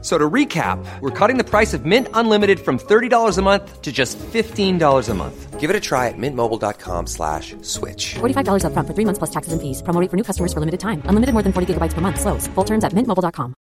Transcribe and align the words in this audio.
F- 0.00 0.04
So 0.04 0.16
to 0.16 0.30
recap, 0.30 0.78
we're 1.00 1.10
cutting 1.10 1.38
the 1.38 1.44
price 1.44 1.74
of 1.74 1.84
Mint 1.84 2.06
Unlimited 2.14 2.60
from 2.60 2.78
$30 2.78 3.36
a 3.36 3.42
month 3.42 3.82
to 3.82 3.90
just 3.90 4.16
$15 4.18 5.08
a 5.08 5.14
month. 5.14 5.58
Give 5.58 5.70
it 5.70 5.74
a 5.74 5.80
try 5.80 6.06
at 6.06 6.14
mintmobile.com 6.16 7.06
slash 7.08 7.56
switch. 7.62 8.14
$45 8.20 8.62
upfront 8.62 8.86
for 8.86 8.94
three 8.94 9.04
months 9.04 9.18
plus 9.18 9.30
taxes 9.30 9.52
and 9.52 9.60
fees. 9.60 9.82
Promo 9.82 10.00
rate 10.00 10.08
for 10.10 10.16
new 10.16 10.22
customers 10.22 10.52
for 10.52 10.60
limited 10.60 10.78
time. 10.78 11.02
Unlimited 11.06 11.32
more 11.34 11.42
than 11.42 11.52
40 11.52 11.74
gigabytes 11.74 11.94
per 11.94 12.00
month. 12.00 12.20
Slows. 12.20 12.46
Full 12.54 12.64
terms 12.64 12.84
at 12.84 12.92
mintmobile.com. 12.92 13.54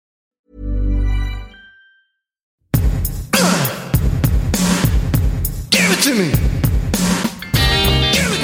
Give 5.71 5.91
it 5.91 6.01
to 6.03 6.15
me. 6.15 6.31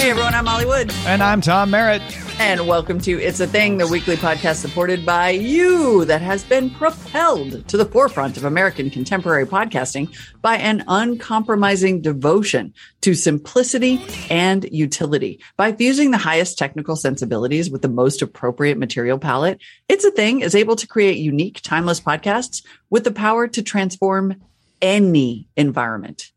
Hey 0.01 0.11
everyone, 0.11 0.35
I'm 0.35 0.45
Molly 0.47 0.65
Wood, 0.65 0.91
And 1.07 1.23
I'm 1.23 1.41
Tom 1.41 1.71
Merritt. 1.71 2.03
And 2.41 2.67
welcome 2.67 2.99
to 2.99 3.21
It's 3.21 3.39
a 3.41 3.47
Thing, 3.47 3.77
the 3.77 3.87
weekly 3.87 4.17
podcast 4.17 4.63
supported 4.63 5.05
by 5.05 5.29
you 5.29 6.07
that 6.07 6.23
has 6.23 6.43
been 6.43 6.71
propelled 6.71 7.69
to 7.69 7.77
the 7.77 7.85
forefront 7.85 8.39
of 8.39 8.47
American 8.47 8.89
contemporary 8.89 9.45
podcasting 9.45 10.11
by 10.41 10.57
an 10.57 10.83
uncompromising 10.89 12.01
devotion 12.01 12.73
to 13.03 13.13
simplicity 13.13 14.01
and 14.31 14.67
utility. 14.73 15.39
By 15.59 15.73
fusing 15.73 16.13
the 16.13 16.17
highest 16.17 16.57
technical 16.57 16.97
sensibilities 16.97 17.71
with 17.71 17.83
the 17.83 17.89
most 17.89 18.23
appropriate 18.23 18.79
material 18.79 19.19
palette, 19.19 19.61
It's 19.91 20.07
a 20.07 20.11
Thing 20.11 20.41
is 20.41 20.55
able 20.55 20.77
to 20.77 20.87
create 20.87 21.19
unique, 21.19 21.61
timeless 21.63 22.01
podcasts 22.01 22.65
with 22.89 23.05
the 23.05 23.13
power 23.13 23.49
to 23.49 23.63
transform 23.63 24.37
any 24.81 25.47
environment. 25.59 26.33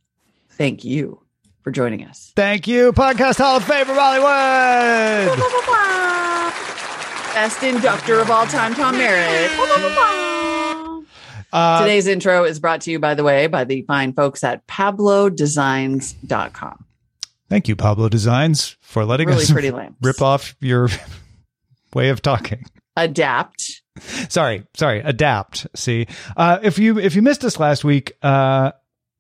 Thank 0.49 0.83
you 0.83 1.22
for 1.63 1.71
joining 1.71 2.03
us. 2.05 2.31
Thank 2.35 2.67
you, 2.67 2.91
Podcast 2.93 3.37
Hall 3.37 3.57
of 3.57 3.63
Fame 3.63 3.85
Famer 3.85 3.95
Molly 3.95 4.19
Wood. 4.19 5.39
Best 7.33 7.63
inductor 7.63 8.19
of 8.19 8.29
all 8.29 8.45
time, 8.45 8.73
Tom 8.75 8.95
Merritt. 8.97 9.49
Uh, 11.51 11.81
Today's 11.81 12.05
intro 12.07 12.43
is 12.45 12.59
brought 12.59 12.81
to 12.81 12.91
you, 12.91 12.99
by 12.99 13.13
the 13.15 13.23
way, 13.23 13.47
by 13.47 13.63
the 13.63 13.81
fine 13.83 14.13
folks 14.13 14.43
at 14.43 14.65
PabloDesigns.com. 14.67 16.85
thank 17.49 17.67
you, 17.67 17.75
Pablo 17.75 18.09
Designs, 18.09 18.75
for 18.81 19.05
letting 19.05 19.27
Really 19.29 19.43
us 19.43 19.51
pretty 19.51 19.69
lamps. 19.75 19.97
rip 20.01 20.19
off 20.21 20.55
your 20.59 20.89
way 21.93 22.09
of 22.09 22.21
talking. 22.23 22.65
Adapt. 22.97 23.81
Sorry, 24.29 24.63
sorry, 24.75 24.99
adapt. 25.01 25.67
See, 25.75 26.07
uh, 26.35 26.57
if 26.63 26.79
you 26.79 26.97
if 26.99 27.15
you 27.15 27.21
missed 27.21 27.43
us 27.43 27.59
last 27.59 27.83
week, 27.83 28.13
uh, 28.23 28.71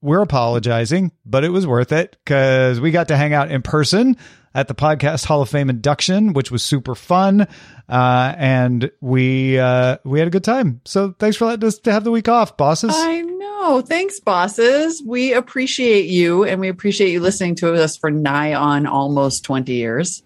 we're 0.03 0.21
apologizing, 0.21 1.13
but 1.25 1.45
it 1.45 1.49
was 1.49 1.65
worth 1.65 1.93
it 1.93 2.17
because 2.23 2.81
we 2.81 2.91
got 2.91 3.07
to 3.07 3.15
hang 3.15 3.33
out 3.33 3.49
in 3.49 3.61
person 3.61 4.17
at 4.53 4.67
the 4.67 4.75
Podcast 4.75 5.25
Hall 5.25 5.41
of 5.41 5.49
Fame 5.49 5.69
induction, 5.69 6.33
which 6.33 6.51
was 6.51 6.61
super 6.61 6.93
fun, 6.93 7.47
uh, 7.87 8.35
and 8.37 8.91
we 8.99 9.57
uh, 9.57 9.97
we 10.03 10.19
had 10.19 10.27
a 10.27 10.31
good 10.31 10.43
time. 10.43 10.81
So 10.83 11.15
thanks 11.17 11.37
for 11.37 11.45
letting 11.45 11.65
us 11.65 11.79
to 11.79 11.91
have 11.93 12.03
the 12.03 12.11
week 12.11 12.27
off, 12.27 12.57
bosses. 12.57 12.91
I 12.93 13.21
know. 13.21 13.81
Thanks, 13.81 14.19
bosses. 14.19 15.01
We 15.05 15.33
appreciate 15.33 16.07
you 16.07 16.43
and 16.43 16.59
we 16.59 16.67
appreciate 16.67 17.11
you 17.11 17.21
listening 17.21 17.55
to 17.55 17.73
us 17.73 17.95
for 17.95 18.11
nigh 18.11 18.53
on 18.53 18.85
almost 18.85 19.45
20 19.45 19.71
years. 19.73 20.21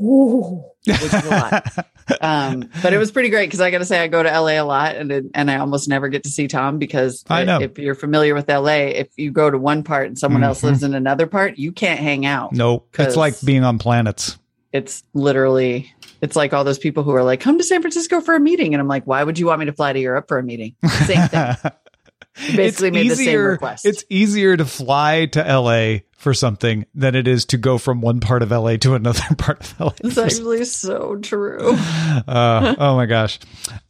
Ooh, 0.00 0.64
which 0.86 1.02
is 1.02 1.12
a 1.12 1.28
lot. 1.28 1.86
um, 2.20 2.68
but 2.82 2.92
it 2.92 2.98
was 2.98 3.10
pretty 3.10 3.28
great 3.30 3.46
because 3.46 3.60
I 3.60 3.70
got 3.70 3.78
to 3.78 3.84
say 3.84 4.00
I 4.00 4.08
go 4.08 4.22
to 4.22 4.28
LA 4.28 4.60
a 4.60 4.64
lot 4.64 4.96
and 4.96 5.10
it, 5.10 5.24
and 5.34 5.50
I 5.50 5.56
almost 5.58 5.88
never 5.88 6.08
get 6.08 6.24
to 6.24 6.30
see 6.30 6.48
Tom 6.48 6.78
because 6.78 7.24
I 7.28 7.44
know. 7.44 7.60
if 7.60 7.78
you're 7.78 7.94
familiar 7.94 8.34
with 8.34 8.48
LA, 8.48 8.88
if 8.94 9.08
you 9.16 9.30
go 9.30 9.50
to 9.50 9.58
one 9.58 9.82
part 9.82 10.06
and 10.06 10.18
someone 10.18 10.44
else 10.44 10.60
Mhm. 10.60 10.64
lives 10.64 10.82
in 10.82 10.94
another 10.94 11.26
part, 11.26 11.58
you 11.58 11.72
can't 11.72 11.98
hang 12.00 12.24
out. 12.26 12.52
No, 12.52 12.84
it's 12.98 13.16
like 13.16 13.34
being 13.42 13.64
on 13.64 13.78
planets. 13.78 14.38
It's 14.72 15.02
literally 15.14 15.92
it's 16.22 16.34
like 16.36 16.52
all 16.54 16.64
those 16.64 16.78
people 16.78 17.02
who 17.02 17.10
are 17.12 17.22
like, 17.22 17.40
come 17.40 17.58
to 17.58 17.64
San 17.64 17.82
Francisco 17.82 18.20
for 18.20 18.34
a 18.34 18.40
meeting. 18.40 18.72
And 18.74 18.80
I'm 18.80 18.88
like, 18.88 19.06
why 19.06 19.22
would 19.22 19.38
you 19.38 19.46
want 19.46 19.60
me 19.60 19.66
to 19.66 19.72
fly 19.72 19.92
to 19.92 20.00
Europe 20.00 20.28
for 20.28 20.38
a 20.38 20.42
meeting? 20.42 20.74
Same 21.06 21.28
thing. 21.28 21.54
basically 22.54 22.90
made 22.90 23.10
the 23.10 23.16
same 23.16 23.40
request. 23.40 23.86
It's 23.86 24.04
easier 24.08 24.56
to 24.56 24.64
fly 24.64 25.26
to 25.26 25.40
LA 25.42 25.98
for 26.16 26.34
something 26.34 26.86
than 26.94 27.14
it 27.14 27.28
is 27.28 27.44
to 27.46 27.58
go 27.58 27.78
from 27.78 28.00
one 28.00 28.20
part 28.20 28.42
of 28.42 28.50
LA 28.50 28.76
to 28.78 28.94
another 28.94 29.22
part 29.38 29.60
of 29.60 29.80
LA. 29.80 29.92
It's 30.04 30.18
actually 30.18 30.64
so 30.64 31.16
true. 31.16 31.76
Uh, 32.26 32.74
oh 32.78 32.96
my 32.96 33.04
gosh. 33.06 33.38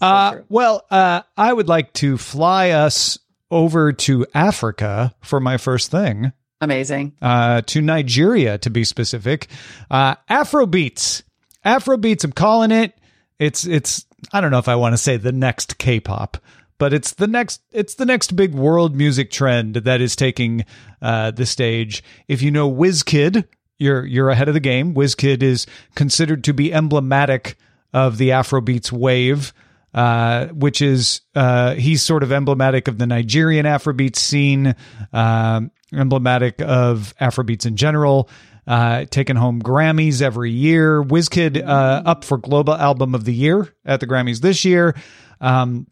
Uh, 0.00 0.32
true. 0.32 0.44
well, 0.48 0.84
uh, 0.90 1.22
I 1.36 1.52
would 1.52 1.68
like 1.68 1.92
to 1.94 2.18
fly 2.18 2.70
us 2.70 3.18
over 3.50 3.92
to 3.92 4.26
Africa 4.34 5.14
for 5.20 5.38
my 5.38 5.56
first 5.56 5.90
thing, 5.92 6.32
Amazing. 6.60 7.12
uh, 7.22 7.62
to 7.66 7.80
Nigeria 7.80 8.58
to 8.58 8.70
be 8.70 8.82
specific. 8.84 9.46
Uh, 9.90 10.16
Afrobeats. 10.28 11.22
Afrobeats, 11.64 12.24
I'm 12.24 12.32
calling 12.32 12.72
it. 12.72 12.94
It's, 13.38 13.64
it's, 13.66 14.04
I 14.32 14.40
don't 14.40 14.50
know 14.50 14.58
if 14.58 14.68
I 14.68 14.74
want 14.74 14.94
to 14.94 14.98
say 14.98 15.16
the 15.16 15.32
next 15.32 15.78
K-pop, 15.78 16.38
but 16.78 16.92
it's 16.92 17.14
the 17.14 17.26
next, 17.26 17.62
it's 17.72 17.94
the 17.94 18.06
next 18.06 18.36
big 18.36 18.54
world 18.54 18.94
music 18.94 19.30
trend 19.30 19.76
that 19.76 20.00
is 20.00 20.16
taking, 20.16 20.64
uh, 21.02 21.30
the 21.30 21.46
stage. 21.46 22.02
If 22.28 22.42
you 22.42 22.50
know 22.50 22.70
WizKid, 22.70 23.46
you're, 23.78 24.04
you're 24.06 24.30
ahead 24.30 24.48
of 24.48 24.54
the 24.54 24.60
game. 24.60 24.94
WizKid 24.94 25.42
is 25.42 25.66
considered 25.94 26.44
to 26.44 26.54
be 26.54 26.72
emblematic 26.72 27.56
of 27.92 28.18
the 28.18 28.30
Afrobeats 28.30 28.92
wave. 28.92 29.52
Uh, 29.94 30.48
which 30.48 30.82
is 30.82 31.22
uh, 31.34 31.72
he's 31.72 32.02
sort 32.02 32.22
of 32.22 32.30
emblematic 32.30 32.86
of 32.86 32.98
the 32.98 33.06
Nigerian 33.06 33.64
Afrobeats 33.64 34.16
scene, 34.16 34.76
um, 35.14 35.70
emblematic 35.90 36.60
of 36.60 37.14
Afrobeats 37.18 37.64
in 37.64 37.76
general. 37.76 38.28
Uh, 38.66 39.06
taking 39.06 39.36
home 39.36 39.62
Grammys 39.62 40.20
every 40.20 40.50
year. 40.50 41.02
WizKid 41.02 41.66
uh, 41.66 42.02
up 42.04 42.24
for 42.24 42.36
Global 42.36 42.74
Album 42.74 43.14
of 43.14 43.24
the 43.24 43.32
Year 43.32 43.72
at 43.86 44.00
the 44.00 44.06
Grammys 44.06 44.40
this 44.40 44.66
year. 44.66 44.94
Um, 45.40 45.86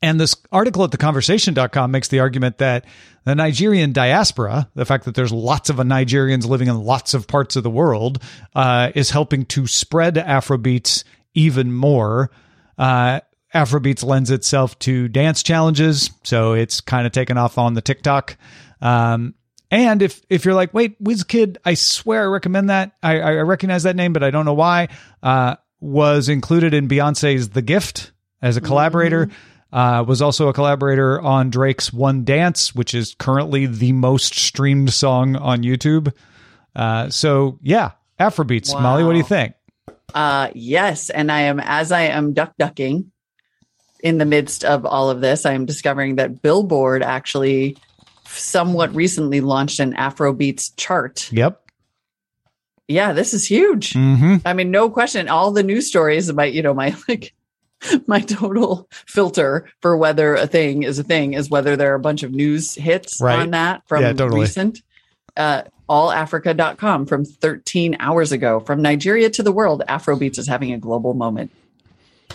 and 0.00 0.20
this 0.20 0.36
article 0.52 0.84
at 0.84 0.90
theconversation.com 0.90 1.90
makes 1.90 2.08
the 2.08 2.20
argument 2.20 2.58
that 2.58 2.84
the 3.24 3.34
Nigerian 3.34 3.92
diaspora, 3.92 4.68
the 4.74 4.84
fact 4.84 5.04
that 5.04 5.14
there's 5.14 5.32
lots 5.32 5.70
of 5.70 5.76
Nigerians 5.76 6.46
living 6.46 6.68
in 6.68 6.80
lots 6.82 7.14
of 7.14 7.26
parts 7.26 7.56
of 7.56 7.62
the 7.62 7.70
world, 7.70 8.22
uh, 8.54 8.92
is 8.94 9.10
helping 9.10 9.44
to 9.46 9.66
spread 9.66 10.14
Afrobeats 10.14 11.04
even 11.34 11.72
more. 11.72 12.30
Uh, 12.76 13.20
Afrobeats 13.54 14.04
lends 14.04 14.30
itself 14.30 14.78
to 14.80 15.08
dance 15.08 15.42
challenges, 15.42 16.10
so 16.22 16.52
it's 16.52 16.80
kind 16.80 17.06
of 17.06 17.12
taken 17.12 17.36
off 17.36 17.58
on 17.58 17.74
the 17.74 17.82
TikTok. 17.82 18.36
Um, 18.80 19.34
and 19.70 20.00
if 20.00 20.22
if 20.30 20.44
you're 20.44 20.54
like, 20.54 20.72
wait, 20.72 21.02
WizKid, 21.02 21.56
I 21.64 21.74
swear 21.74 22.22
I 22.22 22.26
recommend 22.26 22.70
that. 22.70 22.92
I, 23.02 23.20
I 23.20 23.32
recognize 23.40 23.82
that 23.82 23.96
name, 23.96 24.12
but 24.12 24.22
I 24.22 24.30
don't 24.30 24.44
know 24.44 24.54
why. 24.54 24.88
Uh, 25.22 25.56
was 25.80 26.28
included 26.28 26.74
in 26.74 26.88
Beyonce's 26.88 27.50
The 27.50 27.62
Gift 27.62 28.12
as 28.42 28.56
a 28.56 28.60
collaborator. 28.60 29.28
Uh, 29.70 30.02
was 30.06 30.22
also 30.22 30.48
a 30.48 30.52
collaborator 30.52 31.20
on 31.20 31.50
Drake's 31.50 31.92
One 31.92 32.24
Dance, 32.24 32.74
which 32.74 32.94
is 32.94 33.14
currently 33.18 33.66
the 33.66 33.92
most 33.92 34.34
streamed 34.34 34.92
song 34.94 35.36
on 35.36 35.62
YouTube. 35.62 36.12
Uh, 36.74 37.10
so 37.10 37.58
yeah, 37.62 37.90
Afrobeats. 38.18 38.72
Molly, 38.80 39.04
what 39.04 39.12
do 39.12 39.18
you 39.18 39.24
think? 39.24 39.54
Uh, 40.14 40.50
yes. 40.54 41.10
And 41.10 41.30
I 41.30 41.42
am, 41.42 41.60
as 41.60 41.92
I 41.92 42.02
am 42.02 42.32
duck 42.32 42.54
ducking 42.58 43.10
in 44.00 44.18
the 44.18 44.24
midst 44.24 44.64
of 44.64 44.86
all 44.86 45.10
of 45.10 45.20
this, 45.20 45.44
I 45.44 45.52
am 45.52 45.66
discovering 45.66 46.16
that 46.16 46.42
Billboard 46.42 47.02
actually 47.02 47.76
somewhat 48.26 48.94
recently 48.94 49.40
launched 49.40 49.80
an 49.80 49.94
Afrobeats 49.94 50.72
chart. 50.76 51.30
Yep. 51.32 51.62
Yeah, 52.86 53.12
this 53.12 53.34
is 53.34 53.46
huge. 53.46 53.92
Mm-hmm. 53.92 54.36
I 54.46 54.54
mean, 54.54 54.70
no 54.70 54.88
question. 54.88 55.28
All 55.28 55.50
the 55.50 55.62
news 55.62 55.86
stories, 55.86 56.28
about, 56.28 56.52
you 56.52 56.62
know, 56.62 56.72
my 56.72 56.94
like, 57.08 57.34
my 58.06 58.20
total 58.20 58.88
filter 59.06 59.68
for 59.80 59.96
whether 59.96 60.34
a 60.34 60.46
thing 60.46 60.82
is 60.82 60.98
a 60.98 61.04
thing 61.04 61.34
is 61.34 61.48
whether 61.50 61.76
there 61.76 61.92
are 61.92 61.96
a 61.96 62.00
bunch 62.00 62.22
of 62.22 62.32
news 62.32 62.74
hits 62.74 63.20
Right. 63.20 63.38
on 63.38 63.50
that 63.52 63.82
from 63.86 64.02
Yeah, 64.02 64.12
totally. 64.12 64.40
recent. 64.42 64.82
Uh, 65.36 65.62
allafrica.com 65.88 67.06
from 67.06 67.24
13 67.24 67.96
hours 68.00 68.32
ago. 68.32 68.60
From 68.60 68.82
Nigeria 68.82 69.30
to 69.30 69.42
the 69.42 69.52
world, 69.52 69.82
Afrobeats 69.88 70.38
is 70.38 70.46
having 70.46 70.72
a 70.72 70.78
global 70.78 71.14
moment. 71.14 71.50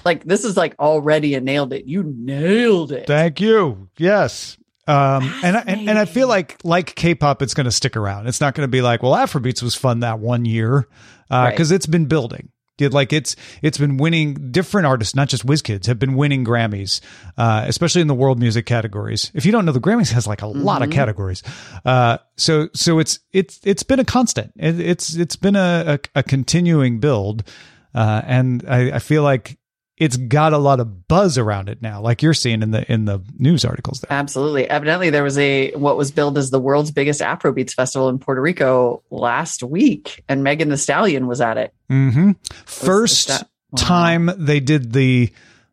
Like, 0.06 0.24
this 0.24 0.44
is 0.44 0.58
like 0.58 0.76
already 0.80 1.36
a 1.36 1.42
nailed 1.42 1.74
it. 1.74 1.86
You 1.86 2.04
nailed 2.04 2.92
it. 2.92 3.08
Thank 3.08 3.40
you. 3.40 3.90
Yes. 3.98 4.58
Um, 4.88 5.24
and, 5.44 5.56
I, 5.56 5.64
and 5.66 5.90
and 5.90 5.98
I 6.00 6.04
feel 6.04 6.28
like 6.28 6.58
like 6.66 6.94
K-pop, 6.96 7.42
it's 7.42 7.54
going 7.54 7.66
to 7.66 7.72
stick 7.72 7.96
around. 7.96 8.28
It's 8.28 8.42
not 8.42 8.54
going 8.54 8.66
to 8.68 8.72
be 8.72 8.82
like, 8.82 9.02
well, 9.02 9.14
Afrobeats 9.14 9.64
was 9.64 9.76
fun 9.76 10.02
that 10.02 10.20
one 10.20 10.44
year 10.44 10.88
because 11.30 11.72
Right. 11.72 11.76
it's 11.76 11.86
been 11.86 12.06
building. 12.06 12.50
Did 12.78 12.94
like 12.94 13.14
it's 13.14 13.36
it's 13.62 13.78
been 13.78 13.98
winning 13.98 14.52
different 14.52 14.88
artists, 14.88 15.16
not 15.16 15.30
just 15.30 15.46
WizKids, 15.46 15.86
have 15.86 16.00
been 16.00 16.16
winning 16.16 16.44
Grammys, 16.44 17.02
uh, 17.38 17.66
especially 17.68 18.02
in 18.02 18.08
the 18.08 18.16
world 18.16 18.40
music 18.40 18.66
categories. 18.66 19.32
If 19.36 19.46
you 19.46 19.52
don't 19.52 19.66
know, 19.66 19.72
the 19.72 19.80
Grammys 19.80 20.12
has 20.12 20.26
like 20.26 20.42
a 20.42 20.48
lot 20.48 20.82
of 20.82 20.90
categories. 20.90 21.44
Uh, 21.86 22.18
so 22.36 22.70
so 22.74 22.98
it's 23.00 23.20
it's 23.32 23.60
it's 23.64 23.84
been 23.84 24.00
a 24.00 24.06
constant. 24.06 24.54
It, 24.56 24.80
it's 24.80 25.16
it's 25.16 25.36
been 25.36 25.56
a, 25.56 26.00
a, 26.16 26.20
a 26.20 26.24
continuing 26.24 27.00
build, 27.00 27.48
uh, 27.94 28.22
and 28.26 28.66
I, 28.68 28.94
I 28.94 29.00
feel 29.00 29.22
like 29.22 29.60
it's 29.98 30.18
got 30.18 30.54
a 30.54 30.58
lot 30.58 30.80
of 30.80 31.08
buzz 31.08 31.38
around 31.38 31.70
it 31.70 31.82
now, 31.82 32.02
like 32.02 32.24
you're 32.24 32.34
seeing 32.34 32.62
in 32.62 32.72
the 32.72 32.92
in 32.92 33.06
the 33.06 33.22
news 33.38 33.64
articles 33.64 34.00
there. 34.02 34.12
Absolutely. 34.18 34.68
Evidently, 34.70 35.10
there 35.10 35.24
was 35.24 35.38
a 35.38 35.72
what 35.74 35.98
was 35.98 36.12
billed 36.12 36.38
as 36.38 36.50
the 36.50 36.60
world's 36.60 36.92
biggest 36.92 37.22
Afrobeats 37.22 37.74
festival 37.74 38.10
in 38.10 38.18
Puerto 38.20 38.42
Rico 38.42 39.04
last 39.12 39.62
week, 39.64 40.24
and 40.28 40.44
Megan 40.44 40.70
Thee 40.70 40.78
Stallion 40.78 41.28
was 41.28 41.42
at 41.42 41.58
it. 41.58 41.74
Mm-hmm. 41.92 42.32
First 42.66 43.28
that- 43.28 43.50
wow. 43.72 43.78
time 43.78 44.30
they 44.38 44.60
did 44.60 44.94
the 44.94 45.32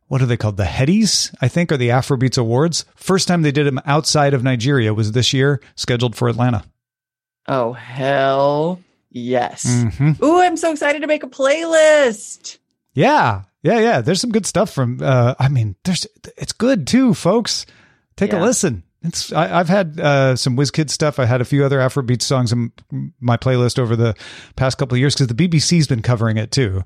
what 0.09 0.21
are 0.21 0.27
they 0.27 0.37
called? 0.37 0.57
The 0.57 0.65
Headies, 0.65 1.33
I 1.41 1.47
think, 1.49 1.71
or 1.71 1.77
the 1.77 1.91
Afrobeats 1.91 2.37
Awards. 2.37 2.85
First 2.97 3.29
time 3.29 3.43
they 3.43 3.53
did 3.53 3.67
them 3.67 3.81
outside 3.87 4.35
of 4.35 4.43
Nigeria 4.43 4.93
was 4.93 5.13
this 5.13 5.33
year, 5.33 5.61
scheduled 5.77 6.17
for 6.17 6.29
Atlanta. 6.29 6.65
Oh 7.49 7.73
hell 7.73 8.81
yes! 9.11 9.65
Mm-hmm. 9.67 10.23
Ooh, 10.25 10.41
I'm 10.41 10.57
so 10.57 10.73
excited 10.73 11.01
to 11.01 11.07
make 11.07 11.23
a 11.23 11.29
playlist. 11.29 12.59
Yeah, 12.93 13.43
yeah, 13.63 13.79
yeah. 13.79 14.01
There's 14.01 14.21
some 14.21 14.31
good 14.31 14.47
stuff 14.47 14.71
from. 14.71 14.99
Uh, 15.03 15.35
I 15.39 15.49
mean, 15.49 15.77
there's 15.85 16.07
it's 16.37 16.53
good 16.53 16.87
too, 16.87 17.15
folks. 17.15 17.67
Take 18.17 18.33
Yeah. 18.33 18.43
a 18.43 18.45
listen. 18.45 18.83
It's 19.03 19.33
I, 19.33 19.59
I've 19.61 19.69
had 19.69 19.99
uh, 19.99 20.37
some 20.37 20.57
WizKid 20.57 20.91
stuff. 20.91 21.19
I 21.19 21.25
had 21.25 21.41
a 21.41 21.45
few 21.47 21.65
other 21.65 21.79
Afrobeat 21.79 22.21
songs 22.21 22.53
in 22.53 22.71
my 23.19 23.39
playlist 23.39 23.79
over 23.79 23.97
the 23.97 24.15
past 24.57 24.77
couple 24.77 24.95
of 24.97 24.99
years 25.01 25.15
because 25.15 25.29
the 25.29 25.35
BBC's 25.49 25.87
been 25.87 26.03
covering 26.03 26.37
it 26.37 26.51
too. 26.51 26.83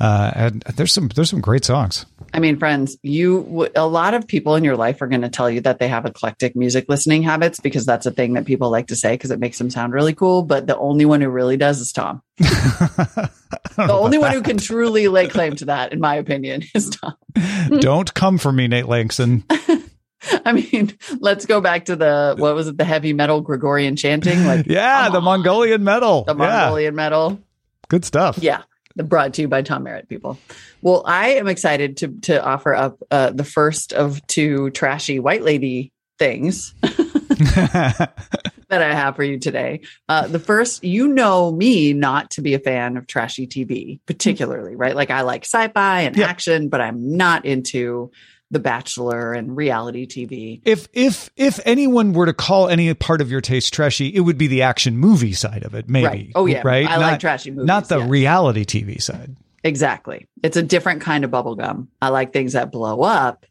Uh, 0.00 0.32
and 0.34 0.62
there's 0.76 0.92
some 0.92 1.08
there's 1.08 1.28
some 1.28 1.40
great 1.42 1.64
songs. 1.64 2.06
I 2.32 2.38
mean, 2.40 2.58
friends, 2.58 2.96
you 3.02 3.68
a 3.76 3.86
lot 3.86 4.14
of 4.14 4.26
people 4.26 4.54
in 4.54 4.64
your 4.64 4.76
life 4.76 5.02
are 5.02 5.06
going 5.08 5.20
to 5.22 5.28
tell 5.28 5.50
you 5.50 5.60
that 5.62 5.78
they 5.78 5.88
have 5.88 6.06
eclectic 6.06 6.56
music 6.56 6.86
listening 6.88 7.22
habits 7.22 7.60
because 7.60 7.84
that's 7.84 8.06
a 8.06 8.10
thing 8.10 8.32
that 8.34 8.46
people 8.46 8.70
like 8.70 8.86
to 8.86 8.96
say 8.96 9.14
because 9.14 9.30
it 9.30 9.38
makes 9.40 9.58
them 9.58 9.68
sound 9.68 9.92
really 9.92 10.14
cool. 10.14 10.42
But 10.42 10.66
the 10.66 10.78
only 10.78 11.04
one 11.04 11.20
who 11.20 11.28
really 11.28 11.56
does 11.56 11.80
is 11.80 11.92
Tom. 11.92 12.22
The 13.76 13.92
only 13.92 14.18
one 14.18 14.32
who 14.32 14.42
can 14.42 14.58
truly 14.58 15.08
lay 15.08 15.26
claim 15.28 15.56
to 15.56 15.64
that, 15.66 15.92
in 15.92 16.00
my 16.00 16.16
opinion, 16.16 16.62
is 16.74 16.90
Tom. 16.90 17.14
Don't 17.80 18.12
come 18.14 18.36
for 18.38 18.52
me, 18.52 18.68
Nate 18.68 18.86
Langston. 18.86 19.44
I 20.44 20.52
mean, 20.52 20.96
let's 21.20 21.46
go 21.46 21.60
back 21.60 21.86
to 21.86 21.96
the 21.96 22.34
what 22.36 22.54
was 22.54 22.68
it, 22.68 22.76
the 22.76 22.84
heavy 22.84 23.12
metal 23.12 23.40
Gregorian 23.40 23.96
chanting, 23.96 24.44
like 24.44 24.66
Yeah, 24.66 25.08
the 25.08 25.18
on, 25.18 25.24
Mongolian 25.24 25.82
metal. 25.82 26.24
the 26.24 26.34
yeah, 26.34 26.38
Mongolian 26.38 26.94
metal. 26.94 27.40
good 27.88 28.04
stuff. 28.04 28.38
Yeah, 28.38 28.62
brought 29.08 29.34
to 29.34 29.42
you 29.42 29.48
by 29.48 29.62
Tom 29.62 29.84
Merritt, 29.84 30.08
people. 30.08 30.38
Well, 30.82 31.02
I 31.06 31.30
am 31.34 31.48
excited 31.48 31.96
to 31.98 32.08
to 32.22 32.44
offer 32.44 32.74
up 32.74 32.98
uh, 33.10 33.30
the 33.30 33.44
first 33.44 33.92
of 33.92 34.24
two 34.26 34.70
trashy 34.70 35.18
white 35.18 35.42
lady 35.42 35.92
things 36.18 36.74
that 36.82 38.12
I 38.70 38.94
have 38.94 39.16
for 39.16 39.24
you 39.24 39.38
today. 39.38 39.80
Uh, 40.08 40.26
the 40.28 40.38
first, 40.38 40.84
you 40.84 41.08
know 41.08 41.50
me 41.52 41.92
not 41.92 42.30
to 42.32 42.42
be 42.42 42.54
a 42.54 42.58
fan 42.58 42.96
of 42.96 43.06
trashy 43.06 43.46
TV, 43.46 44.00
particularly, 44.06 44.76
right? 44.76 44.94
Like 44.94 45.10
I 45.10 45.22
like 45.22 45.44
sci-fi 45.44 46.02
and 46.02 46.16
Yeah. 46.16 46.26
action, 46.26 46.68
but 46.68 46.80
I'm 46.80 47.16
not 47.16 47.44
into 47.46 48.10
The 48.52 48.58
Bachelor 48.58 49.32
and 49.32 49.56
reality 49.56 50.06
TV. 50.06 50.60
if 50.64 50.88
if 50.92 51.30
if 51.36 51.60
anyone 51.64 52.12
were 52.12 52.26
to 52.26 52.32
call 52.32 52.68
any 52.68 52.92
part 52.94 53.20
of 53.20 53.30
your 53.30 53.40
taste 53.40 53.72
trashy, 53.72 54.08
it 54.08 54.20
would 54.20 54.38
be 54.38 54.48
the 54.48 54.62
action 54.62 54.96
movie 54.96 55.32
side 55.34 55.62
of 55.62 55.74
it, 55.74 55.88
maybe. 55.88 56.06
Right. 56.06 56.32
Oh, 56.34 56.46
yeah. 56.46 56.62
Right. 56.64 56.86
I 56.86 56.96
like 56.96 57.20
trashy 57.20 57.52
movies, 57.52 57.66
Not 57.66 57.88
the 57.88 57.98
yes. 57.98 58.08
reality 58.08 58.64
TV 58.64 59.00
side. 59.00 59.36
Exactly. 59.62 60.26
It's 60.42 60.56
a 60.56 60.62
different 60.64 61.00
kind 61.02 61.24
of 61.24 61.30
bubblegum. 61.30 61.88
I 62.02 62.08
like 62.08 62.32
things 62.32 62.54
that 62.54 62.72
blow 62.72 63.02
up, 63.02 63.46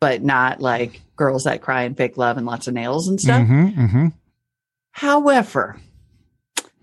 but 0.00 0.22
not 0.22 0.60
like 0.62 1.02
girls 1.16 1.44
that 1.44 1.60
cry 1.60 1.82
and 1.82 1.96
fake 1.96 2.16
love 2.16 2.36
and 2.38 2.46
lots 2.46 2.68
of 2.68 2.74
nails 2.74 3.08
and 3.08 3.20
stuff. 3.20 3.46
hmm 3.46 3.66
hmm 3.66 4.06
However, 4.92 5.78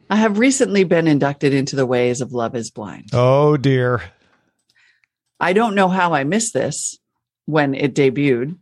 I 0.10 0.18
have 0.18 0.38
recently 0.40 0.84
been 0.84 1.08
inducted 1.08 1.54
into 1.54 1.76
the 1.76 1.86
ways 1.86 2.22
of 2.22 2.32
Love 2.32 2.56
is 2.56 2.70
Blind. 2.70 3.10
Oh 3.14 3.58
dear. 3.58 4.04
I 5.40 5.54
don't 5.54 5.74
know 5.76 5.88
how 5.90 6.14
I 6.14 6.24
missed 6.26 6.54
this 6.54 6.98
when 7.46 7.76
it 7.76 7.94
debuted 7.94 8.58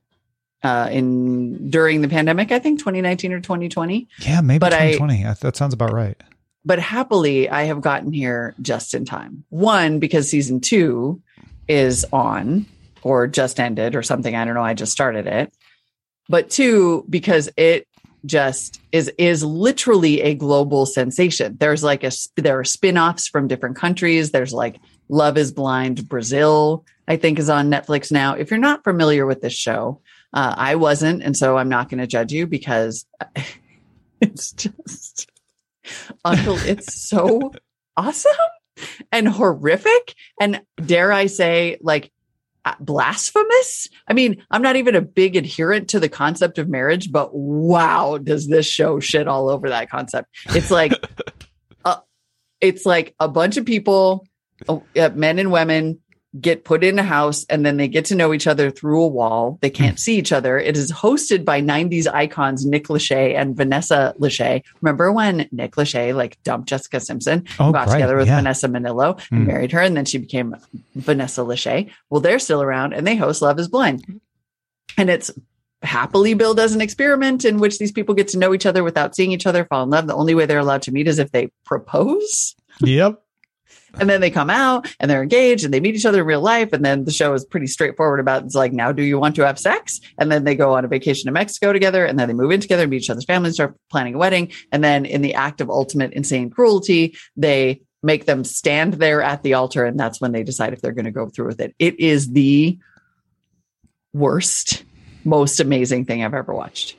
uh, 0.64 0.88
in 0.92 1.70
during 1.70 2.02
the 2.02 2.08
pandemic, 2.08 2.52
I 2.52 2.60
think 2.60 2.80
2019 2.80 3.34
or 3.34 3.42
2020. 3.42 4.08
Yeah, 4.20 4.42
maybe 4.42 4.60
But 4.60 4.70
2020. 4.70 5.26
I, 5.26 5.34
that 5.34 5.56
sounds 5.56 5.74
about 5.74 5.94
right. 5.94 6.22
But 6.66 6.80
happily, 6.80 7.50
I 7.50 7.64
have 7.64 7.82
gotten 7.82 8.14
here 8.14 8.56
just 8.62 8.94
in 8.94 9.04
time. 9.04 9.44
One, 9.50 10.00
because 10.00 10.30
season 10.30 10.62
two 10.62 11.22
is 11.68 12.06
on 12.14 12.66
or 13.02 13.28
just 13.28 13.60
ended 13.60 13.96
or 13.96 14.04
something. 14.04 14.34
I 14.34 14.46
don't 14.46 14.54
know. 14.54 14.64
I 14.64 14.74
just 14.74 14.94
started 14.94 15.28
it. 15.28 15.54
But 16.30 16.50
two, 16.50 17.06
because 17.10 17.50
it 17.58 17.88
just 18.26 18.80
is 18.94 19.12
is 19.18 19.44
literally 19.44 20.22
a 20.22 20.34
global 20.34 20.86
sensation. 20.86 21.58
There's 21.60 21.84
like 21.84 22.06
a 22.06 22.12
there 22.38 22.58
are 22.60 22.64
spin-offs 22.64 23.28
from 23.28 23.48
different 23.50 23.76
countries. 23.76 24.32
There's 24.32 24.54
like 24.54 24.80
Love 25.10 25.38
is 25.38 25.52
Blind 25.52 26.08
Brazil, 26.08 26.86
I 27.08 27.18
think 27.18 27.40
is 27.40 27.50
on 27.50 27.70
Netflix 27.70 28.12
now. 28.12 28.34
If 28.36 28.50
you're 28.50 28.60
not 28.60 28.84
familiar 28.84 29.26
with 29.26 29.42
this 29.42 29.54
show, 29.54 30.02
uh, 30.34 30.56
I 30.58 30.76
wasn't, 30.76 31.24
and 31.24 31.36
so 31.36 31.58
I'm 31.58 31.70
not 31.70 31.90
going 31.90 32.00
to 32.00 32.08
judge 32.08 32.32
you 32.32 32.48
because 32.48 33.06
it's 34.22 34.52
just 34.52 35.30
Uncle, 36.24 36.58
it's 36.60 36.94
so 36.94 37.52
awesome 37.98 38.32
and 39.12 39.28
horrific 39.28 40.16
and 40.40 40.62
dare 40.84 41.12
I 41.12 41.28
say, 41.28 41.78
like 41.82 42.12
uh, 42.66 42.76
blasphemous. 42.80 43.88
I 44.08 44.14
mean, 44.14 44.44
I'm 44.50 44.62
not 44.62 44.78
even 44.78 44.96
a 44.96 45.02
big 45.02 45.36
adherent 45.36 45.90
to 45.90 46.00
the 46.00 46.10
concept 46.10 46.58
of 46.58 46.70
marriage, 46.70 47.12
but 47.12 47.36
wow, 47.36 48.18
does 48.18 48.48
this 48.48 48.66
show 48.66 49.00
shit 49.00 49.28
all 49.28 49.50
over 49.50 49.70
that 49.70 49.90
concept? 49.90 50.30
It's 50.50 50.72
like, 50.72 50.94
uh, 51.86 51.98
it's 52.62 52.86
like 52.86 53.16
a 53.20 53.28
bunch 53.28 53.58
of 53.58 53.66
people, 53.66 54.26
uh, 54.70 54.80
men 55.14 55.40
and 55.40 55.52
women, 55.52 56.00
get 56.42 56.64
put 56.64 56.84
in 56.84 56.98
a 56.98 57.04
house 57.04 57.46
and 57.50 57.64
then 57.66 57.78
they 57.78 57.88
get 57.88 58.06
to 58.06 58.16
know 58.16 58.34
each 58.34 58.48
other 58.48 58.72
through 58.72 59.04
a 59.04 59.08
wall. 59.08 59.60
They 59.62 59.70
can't 59.70 60.00
see 60.00 60.18
each 60.18 60.32
other. 60.32 60.58
It 60.58 60.76
is 60.76 60.92
hosted 60.92 61.46
by 61.46 61.62
90s 61.62 62.08
icons 62.12 62.66
Nick 62.66 62.86
Lachey 62.88 63.36
and 63.36 63.56
Vanessa 63.56 64.16
Lachey. 64.20 64.64
Remember 64.82 65.12
when 65.12 65.48
Nick 65.52 65.74
Lachey 65.74 66.16
like 66.16 66.42
dumped 66.44 66.68
Jessica 66.70 67.00
Simpson, 67.00 67.46
Oh, 67.60 67.72
got 67.72 67.88
right, 67.88 67.94
together 67.94 68.18
with 68.18 68.28
yeah. 68.28 68.38
Vanessa 68.38 68.68
Minnillo 68.68 69.20
and 69.32 69.44
Mm. 69.44 69.48
married 69.48 69.72
her, 69.74 69.82
and 69.82 69.96
then 69.96 70.06
she 70.06 70.18
became 70.18 70.56
Vanessa 70.96 71.42
Lachey. 71.42 71.92
Well, 72.10 72.22
they're 72.22 72.40
still 72.40 72.64
around 72.64 72.94
and 72.94 73.06
they 73.06 73.16
host 73.16 73.42
Love 73.44 73.60
is 73.60 73.68
Blind. 73.68 74.20
And 74.98 75.10
it's 75.12 75.30
happily 75.84 76.34
billed 76.34 76.60
as 76.60 76.74
an 76.74 76.82
experiment 76.82 77.46
in 77.46 77.60
which 77.60 77.78
these 77.78 77.92
people 77.92 78.16
get 78.16 78.30
to 78.30 78.40
know 78.40 78.54
each 78.54 78.66
other 78.66 78.84
without 78.84 79.16
seeing 79.16 79.32
each 79.34 79.46
other, 79.46 79.66
fall 79.66 79.84
in 79.84 79.90
love. 79.90 80.08
The 80.08 80.16
only 80.16 80.34
way 80.34 80.46
they're 80.46 80.60
allowed 80.60 80.82
to 80.84 80.92
meet 80.92 81.08
is 81.08 81.20
if 81.20 81.32
they 81.32 81.50
propose. 81.66 82.56
Yep. 82.82 83.20
And 84.00 84.10
then 84.10 84.22
they 84.22 84.32
come 84.32 84.50
out 84.50 84.94
and 85.00 85.10
they're 85.10 85.22
engaged 85.22 85.64
and 85.64 85.74
they 85.74 85.80
meet 85.80 85.96
each 85.96 86.06
other 86.06 86.22
in 86.22 86.26
real 86.26 86.42
life. 86.42 86.74
And 86.74 86.84
then 86.84 87.06
the 87.06 87.12
show 87.12 87.34
is 87.34 87.46
pretty 87.46 87.68
straightforward 87.68 88.20
about 88.20 88.44
it's 88.44 88.56
like, 88.56 88.74
now 88.74 88.92
do 88.92 89.04
you 89.04 89.20
want 89.20 89.36
to 89.36 89.46
have 89.46 89.60
sex? 89.60 90.02
And 90.18 90.32
then 90.32 90.44
they 90.44 90.56
go 90.56 90.74
on 90.74 90.84
a 90.84 90.88
vacation 90.88 91.28
to 91.28 91.32
Mexico 91.32 91.72
together 91.72 92.06
and 92.06 92.18
then 92.18 92.28
they 92.28 92.34
move 92.34 92.52
in 92.52 92.60
together, 92.60 92.84
and 92.84 92.90
meet 92.90 93.04
each 93.04 93.10
other's 93.10 93.26
families, 93.26 93.50
and 93.50 93.56
start 93.56 93.78
planning 93.92 94.16
a 94.16 94.18
wedding. 94.18 94.52
And 94.72 94.84
then 94.84 95.06
in 95.06 95.22
the 95.22 95.36
act 95.36 95.62
of 95.62 95.70
ultimate 95.70 96.14
insane 96.14 96.50
cruelty, 96.50 97.16
they 97.38 97.82
make 98.02 98.26
them 98.26 98.44
stand 98.44 98.96
there 98.96 99.22
at 99.22 99.44
the 99.44 99.54
altar. 99.54 99.86
And 99.86 100.00
that's 100.00 100.20
when 100.20 100.32
they 100.32 100.44
decide 100.44 100.74
if 100.74 100.82
they're 100.82 100.92
going 100.92 101.06
to 101.06 101.12
go 101.12 101.30
through 101.30 101.48
with 101.48 101.62
it. 101.62 101.76
It 101.80 102.00
is 102.00 102.32
the 102.32 102.78
worst, 104.14 104.84
most 105.24 105.60
amazing 105.60 106.06
thing 106.06 106.24
I've 106.24 106.34
ever 106.34 106.54
watched. 106.54 106.98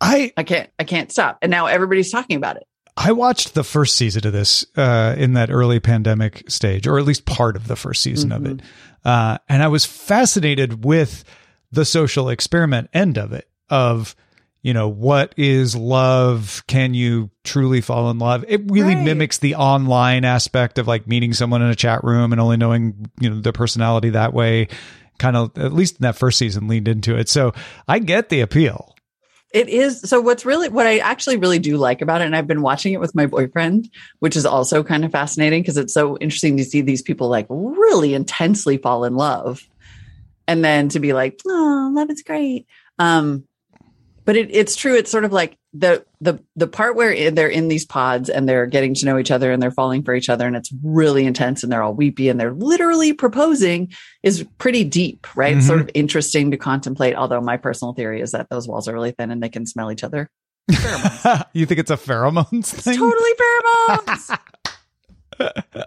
I 0.00 0.32
I 0.36 0.44
can't, 0.44 0.70
I 0.78 0.84
can't 0.84 1.10
stop. 1.10 1.38
And 1.42 1.50
now 1.50 1.66
everybody's 1.66 2.12
talking 2.12 2.36
about 2.36 2.56
it. 2.56 2.67
I 3.00 3.12
watched 3.12 3.54
the 3.54 3.62
first 3.62 3.94
season 3.96 4.26
of 4.26 4.32
this 4.32 4.66
uh, 4.76 5.14
in 5.16 5.34
that 5.34 5.50
early 5.50 5.78
pandemic 5.78 6.50
stage, 6.50 6.86
or 6.88 6.98
at 6.98 7.04
least 7.04 7.26
part 7.26 7.54
of 7.54 7.68
the 7.68 7.76
first 7.76 8.02
season 8.02 8.32
of 8.32 8.44
it, 8.44 8.60
uh, 9.04 9.38
and 9.48 9.62
I 9.62 9.68
was 9.68 9.84
fascinated 9.84 10.84
with 10.84 11.22
the 11.70 11.84
social 11.84 12.28
experiment 12.28 12.90
end 12.92 13.16
of 13.16 13.32
it. 13.32 13.48
Of 13.70 14.16
you 14.62 14.74
know 14.74 14.88
what 14.88 15.32
is 15.36 15.76
love? 15.76 16.64
Can 16.66 16.92
you 16.92 17.30
truly 17.44 17.80
fall 17.80 18.10
in 18.10 18.18
love? 18.18 18.44
It 18.48 18.62
really 18.68 18.96
Right. 18.96 19.04
mimics 19.04 19.38
the 19.38 19.54
online 19.54 20.24
aspect 20.24 20.78
of 20.78 20.88
like 20.88 21.06
meeting 21.06 21.32
someone 21.32 21.62
in 21.62 21.70
a 21.70 21.76
chat 21.76 22.02
room 22.02 22.32
and 22.32 22.40
only 22.40 22.56
knowing 22.56 23.10
you 23.20 23.30
know 23.30 23.40
their 23.40 23.52
personality 23.52 24.10
that 24.10 24.34
way. 24.34 24.66
Kind 25.18 25.36
of 25.36 25.56
at 25.56 25.72
least 25.72 25.94
in 25.96 26.02
that 26.02 26.16
first 26.16 26.36
season 26.38 26.66
leaned 26.66 26.88
into 26.88 27.16
it, 27.16 27.28
so 27.28 27.52
I 27.86 28.00
get 28.00 28.28
the 28.28 28.40
appeal. 28.40 28.94
It 29.52 29.68
is. 29.68 30.02
So 30.02 30.20
what's 30.20 30.44
really, 30.44 30.68
what 30.68 30.86
I 30.86 30.98
actually 30.98 31.38
really 31.38 31.58
do 31.58 31.78
like 31.78 32.02
about 32.02 32.20
it, 32.20 32.26
and 32.26 32.36
I've 32.36 32.46
been 32.46 32.62
watching 32.62 32.92
it 32.92 33.00
with 33.00 33.14
my 33.14 33.26
boyfriend, 33.26 33.88
which 34.18 34.36
is 34.36 34.44
also 34.44 34.84
kind 34.84 35.04
of 35.04 35.12
fascinating 35.12 35.62
because 35.62 35.78
it's 35.78 35.94
so 35.94 36.18
interesting 36.18 36.58
to 36.58 36.64
see 36.64 36.82
these 36.82 37.00
people 37.00 37.28
like 37.28 37.46
really 37.48 38.12
intensely 38.12 38.76
fall 38.76 39.04
in 39.04 39.16
love. 39.16 39.66
And 40.46 40.64
then 40.64 40.88
to 40.90 41.00
be 41.00 41.12
like, 41.12 41.40
oh, 41.46 41.90
love 41.94 42.10
is 42.10 42.22
great. 42.22 42.66
Um, 42.98 43.44
but 44.28 44.36
it, 44.36 44.54
it's 44.54 44.76
true. 44.76 44.94
It's 44.94 45.10
sort 45.10 45.24
of 45.24 45.32
like 45.32 45.56
the, 45.72 46.04
the, 46.20 46.38
the 46.54 46.66
part 46.66 46.96
where 46.96 47.30
they're 47.30 47.48
in 47.48 47.68
these 47.68 47.86
pods 47.86 48.28
and 48.28 48.46
they're 48.46 48.66
getting 48.66 48.92
to 48.92 49.06
know 49.06 49.16
each 49.16 49.30
other 49.30 49.50
and 49.50 49.62
they're 49.62 49.70
falling 49.70 50.02
for 50.02 50.14
each 50.14 50.28
other 50.28 50.46
and 50.46 50.54
it's 50.54 50.70
really 50.84 51.24
intense 51.24 51.62
and 51.62 51.72
they're 51.72 51.82
all 51.82 51.94
weepy 51.94 52.28
and 52.28 52.38
they're 52.38 52.52
literally 52.52 53.14
proposing 53.14 53.90
is 54.22 54.44
pretty 54.58 54.84
deep, 54.84 55.34
right? 55.34 55.56
It's 55.56 55.66
sort 55.66 55.78
mm-hmm. 55.78 55.88
of 55.88 55.92
interesting 55.94 56.50
to 56.50 56.58
contemplate. 56.58 57.14
Although 57.14 57.40
my 57.40 57.56
personal 57.56 57.94
theory 57.94 58.20
is 58.20 58.32
that 58.32 58.50
those 58.50 58.68
walls 58.68 58.86
are 58.86 58.92
really 58.92 59.12
thin 59.12 59.30
and 59.30 59.42
they 59.42 59.48
can 59.48 59.64
smell 59.64 59.90
each 59.90 60.04
other. 60.04 60.28
You 61.54 61.64
think 61.64 61.80
it's 61.80 61.90
a 61.90 61.96
pheromones 61.96 62.74
It's 62.74 62.82
thing? 62.82 62.98
totally 62.98 63.30
pheromones. 63.40 64.38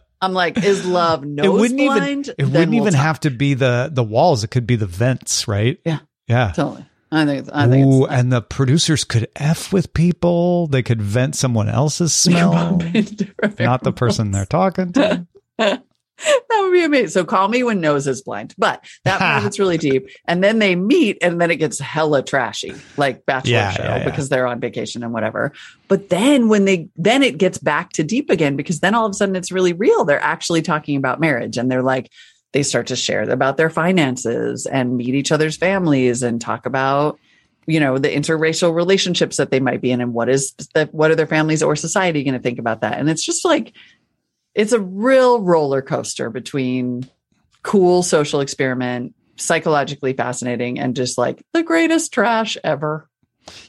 I'm 0.22 0.34
like, 0.34 0.58
is 0.64 0.84
love 0.84 1.24
nose 1.24 1.46
it 1.46 1.50
wouldn't 1.50 1.80
blind? 1.80 2.28
even 2.30 2.36
it 2.40 2.46
wouldn't 2.46 2.72
we'll 2.72 2.82
even 2.82 2.94
talk. 2.94 3.04
have 3.04 3.20
to 3.20 3.30
be 3.30 3.54
the 3.54 3.92
the 3.94 4.04
walls. 4.04 4.44
It 4.44 4.48
could 4.50 4.66
be 4.66 4.78
the 4.78 4.88
vents, 4.88 5.48
right? 5.48 5.78
Yeah. 5.86 6.00
Yeah. 6.28 6.54
Totally. 6.56 6.86
I 7.12 7.26
think. 7.26 7.50
I 7.52 7.68
think. 7.68 7.86
Ooh, 7.86 8.06
and 8.06 8.32
the 8.32 8.42
producers 8.42 9.04
could 9.04 9.28
f 9.36 9.74
with 9.74 9.94
people. 9.94 10.68
They 10.68 10.84
could 10.84 11.02
vent 11.02 11.36
someone 11.36 11.68
else's 11.70 12.14
smell, 12.14 12.78
not 13.60 13.84
the 13.84 13.94
person 13.96 14.32
they're 14.32 14.46
talking 14.46 14.94
to. 14.94 15.28
that 16.22 16.62
would 16.62 16.72
be 16.72 16.84
amazing. 16.84 17.10
So 17.10 17.26
call 17.26 17.48
me 17.48 17.64
when 17.64 17.82
nose 17.82 18.08
is 18.08 18.22
blind. 18.22 18.54
But 18.58 18.86
that 19.06 19.44
it's 19.46 19.60
really 19.60 19.78
deep. 19.80 20.08
And 20.26 20.44
then 20.44 20.60
they 20.60 20.76
meet 20.76 21.18
and 21.22 21.42
then 21.42 21.52
it 21.52 21.58
gets 21.58 21.80
hella 21.80 22.24
trashy, 22.24 22.74
like 22.98 23.26
Bachelor 23.26 23.52
Yeah, 23.52 23.72
show, 23.72 23.84
yeah, 23.84 23.98
yeah. 23.98 24.06
because 24.06 24.30
they're 24.30 24.48
on 24.48 24.60
vacation 24.60 25.04
and 25.04 25.14
whatever. 25.14 25.52
But 25.88 26.10
then 26.10 26.48
when 26.48 26.66
they 26.66 26.90
then 26.96 27.24
it 27.24 27.38
gets 27.38 27.58
back 27.58 27.92
to 27.94 28.04
deep 28.04 28.30
again 28.30 28.56
because 28.56 28.80
then 28.80 28.96
all 28.96 29.06
of 29.06 29.12
a 29.12 29.14
sudden 29.14 29.36
it's 29.36 29.52
really 29.52 29.74
real. 29.74 30.06
They're 30.06 30.22
actually 30.22 30.62
talking 30.62 30.96
about 30.96 31.20
marriage 31.20 31.58
and 31.58 31.70
they're 31.72 31.84
like 31.84 32.12
they 32.54 32.64
start 32.64 32.88
to 32.88 32.96
share 32.96 33.30
about 33.30 33.58
their 33.58 33.70
finances 33.70 34.66
and 34.66 34.98
meet 34.98 35.16
each 35.16 35.32
other's 35.32 35.58
families 35.58 36.22
and 36.22 36.42
talk 36.42 36.66
about 36.66 37.20
you 37.68 37.80
know 37.80 37.98
the 37.98 38.10
interracial 38.10 38.74
relationships 38.74 39.38
that 39.38 39.52
they 39.52 39.60
might 39.60 39.82
be 39.82 39.92
in 39.92 40.02
and 40.02 40.14
what 40.14 40.30
is 40.30 40.54
the, 40.74 40.90
what 40.92 41.12
are 41.12 41.16
their 41.16 41.28
families 41.28 41.64
or 41.64 41.76
society 41.76 42.24
going 42.24 42.34
to 42.34 42.40
think 42.40 42.60
about 42.60 42.82
that. 42.82 43.00
And 43.00 43.10
it's 43.10 43.24
just 43.24 43.46
like 43.46 43.74
it's 44.56 44.74
a 44.74 44.80
real 44.80 45.42
roller 45.42 45.82
coaster 45.82 46.30
between 46.30 47.10
cool 47.64 48.04
social 48.04 48.42
experiment 48.42 49.14
psychologically 49.38 50.14
fascinating 50.14 50.80
and 50.80 50.96
just 50.96 51.18
like 51.18 51.44
the 51.54 51.64
greatest 51.64 52.14
trash 52.14 52.58
ever. 52.64 53.08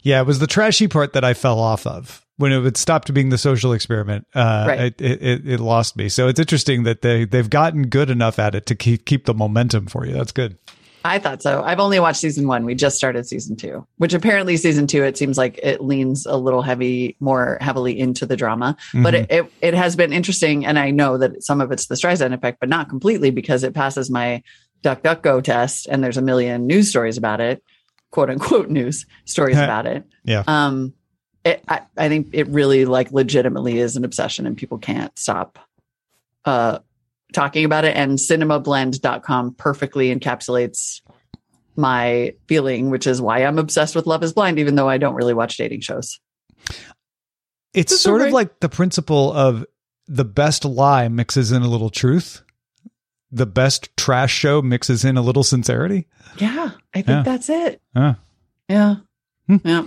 Yeah, 0.03 0.21
it 0.21 0.27
was 0.27 0.39
the 0.39 0.47
trashy 0.47 0.89
part 0.89 1.13
that 1.15 1.25
I 1.25 1.35
fell 1.35 1.59
off 1.59 1.87
of 1.87 2.25
when 2.43 2.51
it 2.51 2.59
would 2.59 2.77
stop 2.77 3.07
being 3.13 3.29
the 3.29 3.39
social 3.39 3.73
experiment. 3.73 4.27
Uh, 4.35 4.65
Right. 4.67 5.01
it, 5.01 5.01
it, 5.01 5.49
it, 5.49 5.61
lost 5.61 5.97
me. 5.97 6.09
So 6.09 6.27
it's 6.27 6.41
interesting 6.41 6.83
that 6.83 7.03
they 7.03 7.25
they've 7.25 7.49
gotten 7.49 7.87
good 7.87 8.11
enough 8.11 8.41
at 8.41 8.57
it 8.57 8.67
to 8.67 8.75
keep 8.75 9.05
keep 9.05 9.27
the 9.27 9.35
momentum 9.35 9.87
for 9.87 10.05
you. 10.05 10.13
That's 10.13 10.33
good. 10.33 10.59
I 11.05 11.21
thought 11.21 11.41
so. 11.41 11.63
I've 11.63 11.79
only 11.79 12.01
watched 12.01 12.19
season 12.19 12.49
one. 12.49 12.65
We 12.65 12.75
just 12.75 12.97
started 12.97 13.27
season 13.27 13.55
two, 13.55 13.87
which 13.99 14.13
apparently 14.13 14.57
season 14.57 14.89
two, 14.89 15.05
it 15.05 15.17
seems 15.17 15.39
like 15.39 15.59
it 15.63 15.81
leans 15.81 16.27
a 16.27 16.37
little 16.37 16.63
heavy, 16.63 17.17
more 17.21 17.59
heavily 17.61 17.97
into 17.99 18.27
the 18.27 18.37
drama. 18.37 18.77
But 18.93 19.15
it, 19.15 19.31
it, 19.31 19.53
it 19.61 19.75
has 19.75 19.95
been 19.95 20.13
interesting. 20.13 20.67
And 20.67 20.79
I 20.79 20.91
know 20.91 21.19
that 21.19 21.43
some 21.45 21.61
of 21.61 21.71
it's 21.71 21.87
the 21.87 21.95
Streisand 21.95 22.35
effect, 22.35 22.59
but 22.61 22.69
not 22.69 22.89
completely 22.89 23.31
because 23.31 23.63
it 23.65 23.75
passes 23.75 24.11
my 24.11 24.43
Duck 24.83 25.03
Duck 25.03 25.23
Go 25.23 25.41
test 25.41 25.87
and 25.89 26.03
there's 26.03 26.17
a 26.19 26.23
million 26.23 26.67
news 26.67 26.91
stories 26.91 27.17
about 27.17 27.41
it, 27.41 27.63
quote 28.11 28.31
unquote 28.31 28.69
news 28.69 29.07
stories 29.25 29.59
about 29.69 29.87
it. 29.87 30.05
Yeah. 30.25 30.45
Um, 30.47 30.95
it, 31.45 31.63
I, 31.69 31.83
I 31.97 32.09
think 32.09 32.29
it 32.33 32.49
really 32.49 32.85
like 32.85 33.13
legitimately 33.13 33.79
is 33.79 33.97
an 33.97 34.05
obsession 34.05 34.47
and 34.47 34.57
people 34.57 34.79
can't 34.79 35.17
stop 35.19 35.59
uh, 36.45 36.79
talking 37.33 37.65
about 37.65 37.85
it. 37.85 37.97
And 37.97 38.19
cinemablend.com 38.19 39.55
perfectly 39.55 40.15
encapsulates 40.15 41.01
my 41.77 42.35
feeling, 42.49 42.91
which 42.91 43.07
is 43.07 43.21
why 43.21 43.45
I'm 43.45 43.59
obsessed 43.59 43.97
with 43.97 44.07
Love 44.07 44.23
is 44.23 44.33
Blind, 44.33 44.59
even 44.59 44.75
though 44.75 44.89
I 44.89 44.99
don't 44.99 45.15
really 45.15 45.35
watch 45.35 45.57
dating 45.57 45.81
shows. 45.81 46.21
It's 47.75 47.93
That's 47.93 48.03
sort 48.03 48.21
all 48.21 48.27
of 48.29 48.33
like 48.33 48.61
the 48.61 48.69
principle 48.69 49.33
of 49.33 49.65
the 50.07 50.25
best 50.25 50.65
lie 50.65 51.09
mixes 51.09 51.53
in 51.53 51.63
a 51.63 51.69
little 51.69 51.91
truth. 51.91 52.43
The 53.31 53.47
best 53.47 53.97
trash 53.97 54.33
show 54.35 54.61
mixes 54.61 55.07
in 55.07 55.17
a 55.17 55.23
little 55.23 55.43
sincerity. 55.43 56.07
Yeah, 56.37 56.73
I 56.95 57.01
think 57.01 57.09
Yeah. 57.09 57.23
that's 57.23 57.49
it. 57.49 57.81
Huh. 57.97 58.15
Yeah. 58.69 58.97
Hmm. 59.49 59.57
Yeah, 59.65 59.87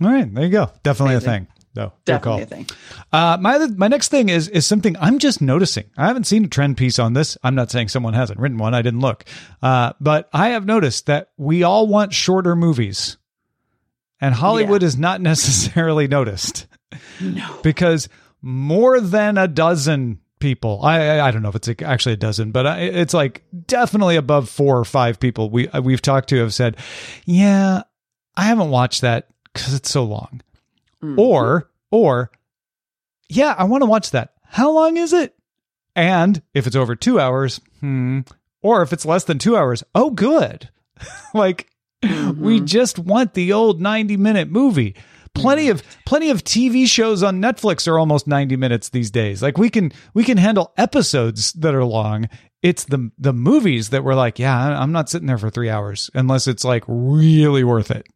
All 0.00 0.08
right, 0.08 0.32
there 0.34 0.44
you 0.44 0.50
go. 0.50 0.70
Definitely 0.82 1.14
Amazing. 1.16 1.28
a 1.28 1.32
thing. 1.32 1.46
No, 1.74 1.92
definitely 2.04 2.42
a 2.42 2.46
thing. 2.46 2.66
Uh, 3.12 3.38
my 3.40 3.54
other, 3.54 3.68
my 3.68 3.88
next 3.88 4.08
thing 4.08 4.28
is 4.28 4.46
is 4.48 4.66
something 4.66 4.94
I'm 5.00 5.18
just 5.18 5.40
noticing. 5.40 5.84
I 5.96 6.06
haven't 6.06 6.24
seen 6.24 6.44
a 6.44 6.48
trend 6.48 6.76
piece 6.76 6.98
on 6.98 7.14
this. 7.14 7.38
I'm 7.42 7.54
not 7.54 7.70
saying 7.70 7.88
someone 7.88 8.12
hasn't 8.12 8.38
written 8.38 8.58
one. 8.58 8.74
I 8.74 8.82
didn't 8.82 9.00
look, 9.00 9.24
uh, 9.62 9.92
but 10.00 10.28
I 10.34 10.50
have 10.50 10.66
noticed 10.66 11.06
that 11.06 11.30
we 11.38 11.62
all 11.62 11.86
want 11.86 12.12
shorter 12.12 12.54
movies, 12.54 13.16
and 14.20 14.34
Hollywood 14.34 14.82
is 14.82 14.98
not 14.98 15.20
necessarily 15.22 16.08
noticed 16.08 16.66
No. 17.22 17.60
because 17.62 18.08
more 18.42 19.00
than 19.00 19.38
a 19.38 19.48
dozen 19.48 20.18
people. 20.40 20.80
I 20.82 20.98
I, 21.18 21.28
I 21.28 21.30
don't 21.30 21.40
know 21.40 21.48
if 21.48 21.54
it's 21.56 21.68
actually 21.82 22.12
a 22.14 22.16
dozen, 22.18 22.50
but 22.52 22.66
I, 22.66 22.80
it's 22.80 23.14
like 23.14 23.44
definitely 23.66 24.16
above 24.16 24.50
four 24.50 24.78
or 24.78 24.84
five 24.84 25.18
people 25.20 25.48
we 25.48 25.68
we've 25.82 26.02
talked 26.02 26.28
to 26.30 26.36
have 26.40 26.52
said, 26.52 26.76
yeah, 27.24 27.82
I 28.36 28.42
haven't 28.44 28.68
watched 28.68 29.00
that 29.02 29.28
because 29.52 29.74
it's 29.74 29.90
so 29.90 30.04
long. 30.04 30.40
Mm. 31.02 31.18
or 31.18 31.68
or 31.90 32.30
yeah 33.28 33.56
i 33.58 33.64
want 33.64 33.82
to 33.82 33.86
watch 33.86 34.12
that. 34.12 34.34
How 34.44 34.70
long 34.70 34.96
is 34.96 35.12
it? 35.12 35.34
And 35.96 36.40
if 36.54 36.66
it's 36.68 36.76
over 36.76 36.94
two 36.94 37.18
hours 37.18 37.60
hmm 37.80 38.20
or 38.62 38.82
if 38.82 38.92
it's 38.92 39.04
less 39.04 39.24
than 39.24 39.38
two 39.38 39.56
hours 39.56 39.82
oh 39.94 40.10
good. 40.10 40.70
Like 41.34 41.68
we 42.36 42.60
just 42.60 42.98
want 42.98 43.34
the 43.34 43.52
old 43.52 43.80
90 43.80 44.16
minute 44.16 44.48
movie. 44.50 44.94
Plenty 45.34 45.70
of 45.70 45.82
plenty 46.04 46.30
of 46.30 46.44
tv 46.44 46.86
shows 46.86 47.22
on 47.22 47.40
netflix 47.40 47.88
are 47.88 47.98
almost 47.98 48.26
90 48.28 48.56
minutes 48.56 48.90
these 48.90 49.10
days. 49.10 49.42
Like 49.42 49.58
we 49.58 49.70
can 49.70 49.92
we 50.14 50.22
can 50.22 50.36
handle 50.36 50.72
episodes 50.76 51.52
that 51.54 51.74
are 51.74 51.84
long. 51.84 52.28
It's 52.62 52.84
the 52.84 53.10
the 53.18 53.32
movies 53.32 53.90
that 53.90 54.04
we're 54.04 54.14
like 54.14 54.38
yeah 54.38 54.78
i'm 54.80 54.92
not 54.92 55.08
sitting 55.08 55.26
there 55.26 55.38
for 55.38 55.50
three 55.50 55.70
hours 55.70 56.10
unless 56.14 56.46
it's 56.46 56.64
like 56.64 56.84
really 56.86 57.64
worth 57.64 57.90
it. 57.90 58.06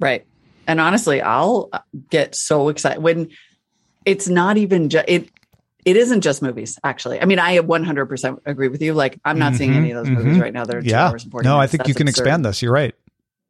Right. 0.00 0.26
And 0.66 0.80
honestly, 0.80 1.20
I'll 1.20 1.70
get 2.10 2.34
so 2.34 2.68
excited 2.68 3.02
when 3.02 3.30
it's 4.04 4.28
not 4.28 4.56
even 4.56 4.88
just 4.88 5.04
it. 5.08 5.30
It 5.84 5.98
isn't 5.98 6.22
just 6.22 6.40
movies, 6.40 6.78
actually. 6.82 7.20
I 7.20 7.26
mean, 7.26 7.38
I 7.38 7.58
100% 7.58 8.38
agree 8.46 8.68
with 8.68 8.80
you. 8.80 8.94
Like, 8.94 9.20
I'm 9.22 9.38
not 9.38 9.54
seeing 9.54 9.72
Mhm, 9.72 9.76
any 9.76 9.90
of 9.90 10.02
those 10.02 10.16
movies 10.16 10.38
mhm. 10.38 10.40
right 10.40 10.52
now. 10.52 10.64
They're 10.64 10.80
yeah 10.80 11.08
hours 11.08 11.24
and 11.24 11.30
40 11.32 11.46
no 11.46 11.58
i 11.58 11.66
think 11.66 11.86
you 11.86 11.92
can 11.92 12.08
absurd. 12.08 12.22
expand 12.22 12.44
this 12.44 12.62
you're 12.62 12.72
right 12.72 12.94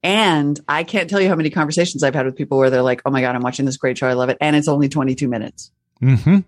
And 0.02 0.58
I 0.68 0.82
can't 0.84 1.08
tell 1.08 1.20
you 1.20 1.28
how 1.28 1.36
many 1.36 1.50
conversations 1.50 2.02
I've 2.02 2.14
had 2.14 2.26
with 2.26 2.36
people 2.36 2.58
where 2.58 2.68
they're 2.70 2.82
like, 2.82 3.00
"Oh 3.06 3.10
my 3.10 3.20
god, 3.20 3.34
I'm 3.36 3.42
watching 3.42 3.64
this 3.66 3.76
great 3.78 3.96
show. 3.96 4.08
I 4.08 4.12
love 4.14 4.28
it," 4.28 4.36
and 4.40 4.54
it's 4.56 4.68
only 4.68 4.88
22 4.88 5.28
minutes. 5.28 5.70
mm-hmm 6.02 6.38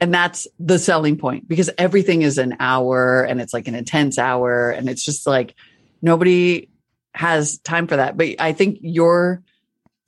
And 0.00 0.14
that's 0.14 0.46
the 0.58 0.78
selling 0.78 1.16
point 1.18 1.46
because 1.48 1.68
everything 1.76 2.22
is 2.22 2.38
an 2.38 2.56
hour 2.58 3.22
and 3.24 3.40
it's 3.40 3.52
like 3.52 3.68
an 3.68 3.74
intense 3.74 4.18
hour. 4.18 4.70
And 4.70 4.88
it's 4.88 5.04
just 5.04 5.26
like 5.26 5.54
nobody 6.00 6.68
has 7.14 7.58
time 7.58 7.86
for 7.86 7.96
that. 7.96 8.16
But 8.16 8.36
I 8.40 8.52
think 8.52 8.78
your 8.80 9.42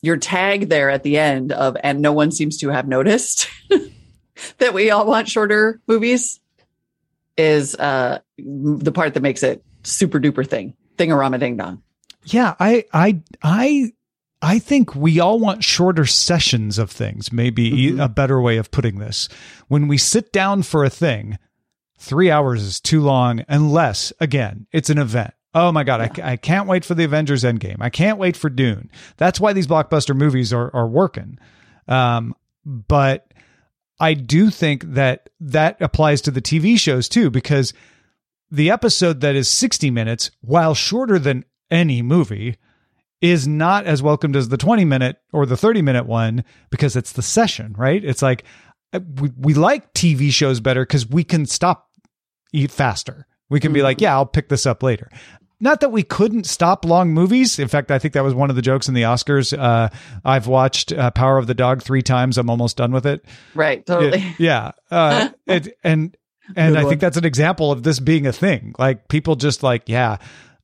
your 0.05 0.17
tag 0.17 0.69
there 0.69 0.91
at 0.91 1.03
the 1.03 1.19
end 1.19 1.53
of 1.53 1.77
and 1.83 2.01
no 2.01 2.13
one 2.13 2.31
seems 2.31 2.57
to 2.59 2.69
have 2.69 2.87
noticed 2.89 3.49
that 4.59 4.75
we 4.75 4.91
all 4.91 5.07
want 5.07 5.29
shorter 5.29 5.81
movies 5.87 6.41
is 7.37 7.75
uh 7.77 8.19
the 8.39 8.93
part 8.93 9.15
that 9.15 9.23
makes 9.23 9.43
it 9.43 9.65
super 9.83 10.21
duper 10.21 10.47
thing. 10.49 10.75
Thingorama 10.97 11.39
ding 11.41 11.57
dong. 11.57 11.83
Yeah, 12.25 12.55
I 12.61 12.85
I 12.93 13.21
I 13.43 13.93
I 14.41 14.59
think 14.59 14.95
we 14.95 15.21
all 15.21 15.39
want 15.39 15.65
shorter 15.65 16.05
sessions 16.07 16.79
of 16.79 16.91
things. 16.91 17.33
Maybe 17.33 17.71
Mhm. 17.93 18.03
a 18.05 18.09
better 18.09 18.41
way 18.41 18.57
of 18.59 18.71
putting 18.71 18.99
this. 18.99 19.29
When 19.69 19.89
we 19.89 19.99
sit 19.99 20.33
down 20.33 20.63
for 20.63 20.85
a 20.85 20.91
thing, 20.91 21.39
3 21.99 22.31
hours 22.31 22.63
is 22.63 22.81
too 22.81 23.01
long 23.01 23.45
unless 23.49 24.13
again, 24.21 24.67
it's 24.73 24.91
an 24.91 24.99
event. 24.99 25.35
Oh 25.55 25.71
my 25.71 25.85
god, 25.85 26.01
I 26.01 26.05
I, 26.23 26.33
I 26.33 26.37
can't 26.37 26.69
wait 26.69 26.85
for 26.85 26.95
the 26.95 27.05
Avengers 27.05 27.45
Endgame. 27.45 27.77
I 27.81 27.91
can't 27.91 28.19
wait 28.19 28.37
for 28.37 28.51
Dune. 28.51 28.91
That's 29.17 29.41
why 29.41 29.53
these 29.53 29.67
blockbuster 29.67 30.17
movies 30.17 30.53
are 30.53 30.75
are 30.75 30.89
working. 30.89 31.39
Um 31.89 32.35
but 32.65 33.33
I 34.01 34.15
do 34.15 34.51
think 34.51 34.83
that 34.95 35.29
that 35.41 35.81
applies 35.81 36.21
to 36.23 36.31
the 36.31 36.43
TV 36.43 36.79
shows 36.79 37.09
too 37.09 37.31
because 37.31 37.73
the 38.51 38.71
episode 38.71 39.21
that 39.21 39.35
is 39.35 39.49
60 39.49 39.91
minutes, 39.91 40.31
while 40.41 40.75
shorter 40.75 41.19
than 41.19 41.45
any 41.71 42.03
movie, 42.03 42.57
is 43.21 43.49
not 43.49 43.87
as 43.87 44.03
welcomed 44.03 44.37
as 44.37 44.49
the 44.49 44.57
20 44.57 44.85
minute 44.85 45.17
or 45.33 45.47
the 45.47 45.57
30 45.57 45.83
minute 45.83 46.07
one 46.07 46.45
because 46.71 46.97
it's 46.97 47.13
the 47.13 47.23
session, 47.23 47.75
right? 47.79 48.05
It's 48.05 48.23
like 48.23 48.45
uh, 48.93 49.01
we, 49.21 49.31
we 49.39 49.55
like 49.55 49.95
TV 49.95 50.31
shows 50.31 50.61
better 50.61 50.83
because 50.83 51.09
we 51.09 51.25
can 51.25 51.47
stop 51.47 51.89
eat 52.53 52.71
faster. 52.71 53.27
We 53.51 53.61
can 53.61 53.73
be 53.73 53.83
like, 53.83 54.01
yeah, 54.01 54.15
I'll 54.15 54.27
pick 54.27 54.49
this 54.49 54.67
up 54.67 54.83
later. 54.83 55.11
Not 55.61 55.81
that 55.81 55.91
we 55.91 56.03
couldn't 56.03 56.47
stop 56.47 56.85
long 56.85 57.13
movies. 57.15 57.59
In 57.59 57.69
fact, 57.69 57.91
I 57.91 57.99
think 57.99 58.15
that 58.15 58.25
was 58.25 58.35
one 58.35 58.51
of 58.51 58.57
the 58.57 58.63
jokes 58.63 58.89
in 58.89 58.95
the 58.95 59.03
Oscars. 59.03 59.57
Uh, 59.57 59.89
I've 60.25 60.47
watched 60.47 60.93
uh, 60.93 61.11
Power 61.13 61.39
of 61.39 61.47
the 61.47 61.55
Dog 61.55 61.83
three 61.83 62.03
times. 62.03 62.39
I'm 62.39 62.51
almost 62.51 62.77
done 62.77 62.93
with 62.93 63.07
it. 63.07 63.25
Right, 63.55 63.85
totally. 63.87 64.19
Yeah. 64.39 64.73
yeah. 64.91 64.97
Uh, 64.97 65.29
it, 65.47 65.79
and 65.85 66.17
and 66.57 66.75
Good 66.75 66.79
I 66.79 66.83
one. 66.83 66.91
think 66.91 67.01
that's 67.01 67.17
an 67.17 67.25
example 67.25 67.73
of 67.73 67.83
this 67.83 68.01
being 68.01 68.27
a 68.27 68.33
thing. 68.33 68.75
Like 68.79 69.09
people 69.09 69.37
just 69.37 69.63
like, 69.63 69.89
yeah, 69.89 70.19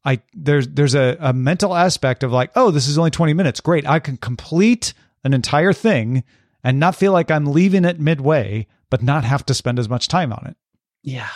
I 0.04 0.20
there's 0.34 0.68
there's 0.68 0.94
a, 0.94 1.16
a 1.20 1.32
mental 1.32 1.74
aspect 1.74 2.22
of 2.22 2.32
like, 2.32 2.50
oh, 2.56 2.70
this 2.70 2.88
is 2.88 2.98
only 2.98 3.10
20 3.10 3.32
minutes. 3.32 3.60
Great. 3.60 3.88
I 3.88 3.98
can 3.98 4.16
complete 4.16 4.92
an 5.24 5.32
entire 5.32 5.72
thing 5.72 6.24
and 6.62 6.78
not 6.78 6.96
feel 6.96 7.12
like 7.12 7.30
I'm 7.30 7.46
leaving 7.46 7.84
it 7.84 8.00
midway, 8.00 8.66
but 8.90 9.02
not 9.02 9.24
have 9.24 9.46
to 9.46 9.54
spend 9.54 9.78
as 9.78 9.88
much 9.88 10.08
time 10.08 10.32
on 10.32 10.46
it. 10.46 10.56
Yeah. 11.02 11.28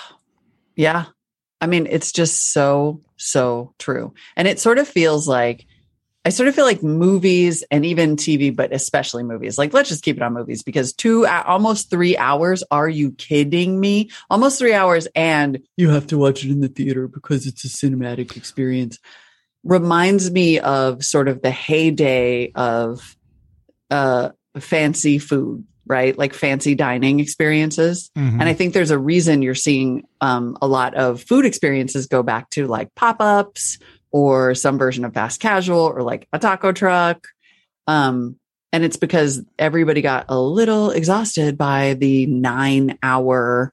Yeah. 0.77 1.07
I 1.61 1.67
mean, 1.67 1.87
it's 1.89 2.13
just 2.13 2.53
so, 2.53 3.01
so 3.17 3.75
true. 3.79 4.15
And 4.37 4.47
it 4.47 4.61
sort 4.61 4.79
of 4.79 4.87
feels 4.89 5.27
like 5.27 5.67
I 6.27 6.31
sort 6.31 6.49
of 6.49 6.55
feel 6.55 6.65
like 6.65 6.83
movies 6.83 7.65
and 7.71 7.85
even 7.85 8.17
TV, 8.17 8.55
but 8.55 8.73
especially 8.73 9.23
movies. 9.25 9.59
Like, 9.59 9.75
let's 9.75 9.91
just 9.91 10.03
keep 10.03 10.17
it 10.17 10.23
on 10.23 10.33
movies 10.33 10.63
because 10.63 10.95
two, 10.95 11.27
almost 11.27 11.91
three 11.91 12.17
hours. 12.17 12.65
Are 12.71 12.89
you 12.89 13.13
kidding 13.13 13.79
me? 13.79 14.11
Almost 14.31 14.59
three 14.59 14.73
hours, 14.73 15.07
and 15.15 15.61
you 15.77 15.91
have 15.91 16.07
to 16.09 16.19
watch 16.19 16.43
it 16.43 16.51
in 16.51 16.61
the 16.61 16.69
theater 16.69 17.09
because 17.09 17.47
it's 17.47 17.65
a 17.65 17.69
cinematic 17.69 18.39
experience. 18.39 18.99
Reminds 19.65 20.31
me 20.31 20.61
of 20.61 21.05
sort 21.05 21.29
of 21.29 21.43
the 21.43 21.51
heyday 21.51 22.53
of 22.53 23.17
uh, 23.91 24.31
fancy 24.59 25.19
food, 25.19 25.67
right? 25.87 26.17
Like 26.17 26.35
fancy 26.35 26.75
dining 26.75 27.21
experiences. 27.21 28.11
Mhm. 28.17 28.41
And 28.41 28.45
I 28.45 28.55
think 28.55 28.75
there's 28.75 28.91
a 28.91 28.99
reason 28.99 29.43
you're 29.43 29.55
seeing 29.55 30.05
um, 30.21 30.57
a 30.63 30.67
lot 30.67 30.95
of 30.95 31.23
food 31.23 31.45
experiences 31.45 32.07
go 32.07 32.23
back 32.23 32.51
to 32.51 32.67
like 32.67 32.95
pop 32.95 33.17
ups 33.21 33.79
or 34.11 34.55
some 34.55 34.79
version 34.79 35.05
of 35.05 35.13
fast 35.13 35.41
casual 35.41 35.81
or 35.81 36.03
like 36.03 36.27
a 36.33 36.39
taco 36.39 36.73
truck. 36.73 37.27
Um, 37.87 38.37
and 38.73 38.85
it's 38.85 38.97
because 38.97 39.43
everybody 39.59 40.03
got 40.03 40.27
a 40.29 40.41
little 40.41 40.91
exhausted 40.91 41.57
by 41.57 41.95
the 41.95 42.27
nine 42.27 42.99
hour 43.03 43.73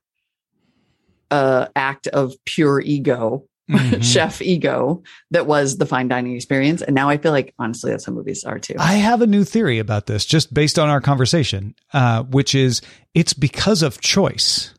uh, 1.32 1.68
act 1.76 2.08
of 2.08 2.34
pure 2.46 2.82
ego, 2.82 3.46
Mhm. 3.72 4.04
chef 4.04 4.42
ego 4.42 5.02
that 5.32 5.48
was 5.48 5.78
the 5.78 5.86
fine 5.86 6.08
dining 6.10 6.36
experience. 6.36 6.82
And 6.82 6.94
now 6.94 7.10
I 7.10 7.18
feel 7.18 7.32
like 7.32 7.54
honestly, 7.58 7.92
that's 7.92 8.06
how 8.06 8.12
movies 8.12 8.44
are 8.44 8.60
too. 8.60 8.76
I 8.78 8.94
have 8.96 9.22
a 9.22 9.28
new 9.28 9.44
theory 9.44 9.80
about 9.80 10.08
this, 10.08 10.26
just 10.26 10.54
based 10.54 10.78
on 10.78 10.90
our 10.90 11.00
conversation, 11.02 11.74
uh, 11.94 12.24
which 12.24 12.54
is 12.54 12.82
it's 13.14 13.34
because 13.34 13.82
of 13.82 14.02
choice. 14.02 14.74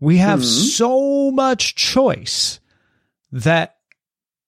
We 0.00 0.18
have 0.18 0.40
Mhm. 0.40 0.76
so 0.76 1.30
much 1.30 1.74
choice 1.74 2.60
that 3.32 3.76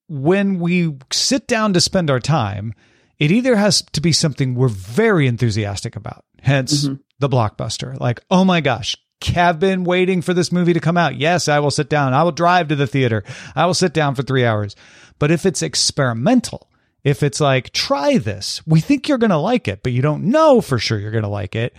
when 0.09 0.59
we 0.59 0.97
sit 1.13 1.47
down 1.47 1.73
to 1.75 1.81
spend 1.81 2.11
our 2.11 2.21
time, 2.21 2.75
it 3.19 3.31
either 3.31 3.57
has 3.57 3.83
to 3.93 4.01
be 4.01 4.13
something 4.13 4.55
we're 4.55 4.69
very 4.69 5.27
enthusiastic 5.27 5.95
about, 5.95 6.25
hence 6.41 6.87
Mhm. 6.89 7.01
the 7.19 7.29
blockbuster. 7.29 7.99
Like, 8.01 8.21
oh 8.31 8.45
my 8.45 8.61
gosh, 8.61 8.97
have 9.25 9.61
been 9.61 9.85
waiting 9.85 10.23
for 10.23 10.35
this 10.35 10.53
movie 10.53 10.73
to 10.73 10.81
come 10.81 10.97
out. 10.97 11.17
Yes, 11.17 11.49
I 11.49 11.59
will 11.61 11.71
sit 11.71 11.89
down. 11.89 12.15
I 12.15 12.23
will 12.23 12.33
drive 12.33 12.69
to 12.69 12.77
the 12.77 12.87
theater. 12.87 13.25
I 13.55 13.67
will 13.67 13.75
sit 13.75 13.93
down 13.93 14.15
for 14.15 14.23
three 14.23 14.45
hours. 14.45 14.77
But 15.19 15.31
if 15.31 15.45
it's 15.45 15.63
experimental, 15.63 16.69
if 17.05 17.23
it's 17.23 17.41
like, 17.41 17.73
try 17.73 18.19
this, 18.19 18.67
we 18.67 18.81
think 18.81 19.09
you're 19.09 19.19
going 19.19 19.31
to 19.31 19.37
like 19.39 19.69
it, 19.69 19.83
but 19.83 19.93
you 19.93 20.03
don't 20.03 20.25
know 20.25 20.61
for 20.61 20.79
sure 20.79 20.99
you're 20.99 21.11
going 21.11 21.25
to 21.25 21.29
like 21.29 21.55
it, 21.55 21.75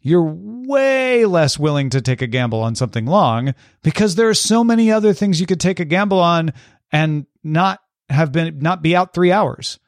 you're 0.00 0.22
way 0.22 1.24
less 1.24 1.58
willing 1.58 1.90
to 1.90 2.00
take 2.00 2.22
a 2.22 2.26
gamble 2.26 2.60
on 2.60 2.74
something 2.74 3.06
long 3.06 3.54
because 3.82 4.14
there 4.14 4.28
are 4.28 4.34
so 4.34 4.62
many 4.62 4.92
other 4.92 5.12
things 5.12 5.40
you 5.40 5.46
could 5.46 5.60
take 5.60 5.80
a 5.80 5.84
gamble 5.84 6.20
on 6.20 6.52
and 6.92 7.26
not 7.42 7.80
have 8.08 8.32
been, 8.32 8.58
not 8.60 8.82
be 8.82 8.94
out 8.94 9.12
three 9.12 9.32
hours. 9.32 9.78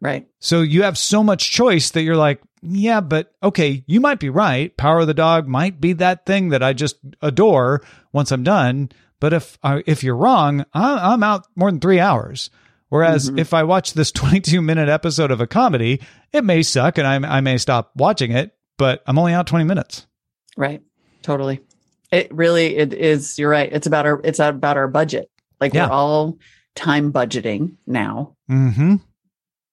right. 0.00 0.26
So 0.40 0.60
you 0.60 0.82
have 0.82 0.98
so 0.98 1.22
much 1.22 1.50
choice 1.50 1.90
that 1.90 2.02
you're 2.02 2.16
like, 2.16 2.40
yeah, 2.74 3.00
but 3.00 3.32
okay, 3.42 3.84
you 3.86 4.00
might 4.00 4.18
be 4.20 4.28
right. 4.30 4.76
Power 4.76 5.00
of 5.00 5.06
the 5.06 5.14
dog 5.14 5.46
might 5.46 5.80
be 5.80 5.92
that 5.94 6.26
thing 6.26 6.48
that 6.50 6.62
I 6.62 6.72
just 6.72 6.96
adore 7.22 7.82
once 8.12 8.30
I'm 8.32 8.42
done. 8.42 8.90
But 9.20 9.32
if 9.32 9.58
uh, 9.62 9.80
if 9.86 10.02
you're 10.04 10.16
wrong, 10.16 10.64
I- 10.74 11.12
I'm 11.12 11.22
out 11.22 11.46
more 11.56 11.70
than 11.70 11.80
three 11.80 12.00
hours. 12.00 12.50
Whereas 12.88 13.28
if 13.36 13.52
I 13.52 13.64
watch 13.64 13.94
this 13.94 14.12
22 14.12 14.62
minute 14.62 14.88
episode 14.88 15.30
of 15.30 15.40
a 15.40 15.46
comedy, 15.46 16.00
it 16.32 16.44
may 16.44 16.62
suck 16.62 16.98
and 16.98 17.06
I, 17.06 17.38
I 17.38 17.40
may 17.40 17.58
stop 17.58 17.90
watching 17.96 18.30
it, 18.30 18.54
but 18.78 19.02
I'm 19.06 19.18
only 19.18 19.32
out 19.32 19.46
20 19.48 19.64
minutes. 19.64 20.06
Right. 20.56 20.82
Totally. 21.22 21.60
It 22.12 22.32
really 22.32 22.76
it 22.76 22.94
is 22.94 23.38
you're 23.38 23.50
right. 23.50 23.72
It's 23.72 23.86
about 23.88 24.06
our 24.06 24.20
it's 24.22 24.38
about 24.38 24.76
our 24.76 24.86
budget. 24.86 25.30
Like 25.60 25.74
Yeah. 25.74 25.86
we're 25.88 25.92
all 25.94 26.38
time 26.76 27.12
budgeting 27.12 27.76
now. 27.86 28.36
Mm-hmm. 28.50 28.96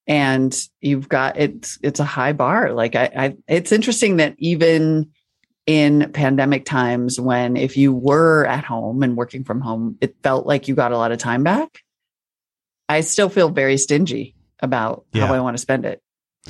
And 0.06 0.54
you've 0.80 1.08
got 1.08 1.38
it's 1.38 1.78
it's 1.82 2.00
a 2.00 2.04
high 2.04 2.32
bar. 2.32 2.72
Like 2.72 2.94
I, 2.94 3.10
I 3.16 3.36
it's 3.48 3.72
interesting 3.72 4.18
that 4.18 4.34
even 4.38 5.10
in 5.66 6.12
pandemic 6.12 6.66
times 6.66 7.18
when 7.18 7.56
if 7.56 7.76
you 7.78 7.92
were 7.94 8.44
at 8.44 8.64
home 8.64 9.02
and 9.02 9.16
working 9.16 9.44
from 9.44 9.62
home, 9.62 9.96
it 10.02 10.14
felt 10.22 10.46
like 10.46 10.68
you 10.68 10.74
got 10.74 10.92
a 10.92 10.98
lot 10.98 11.10
of 11.12 11.18
time 11.18 11.42
back. 11.42 11.80
I 12.88 13.00
still 13.00 13.30
feel 13.30 13.48
very 13.48 13.78
stingy 13.78 14.34
about 14.60 15.06
Yeah. 15.12 15.26
how 15.26 15.34
I 15.34 15.40
want 15.40 15.56
to 15.56 15.60
spend 15.60 15.86
it. 15.86 16.02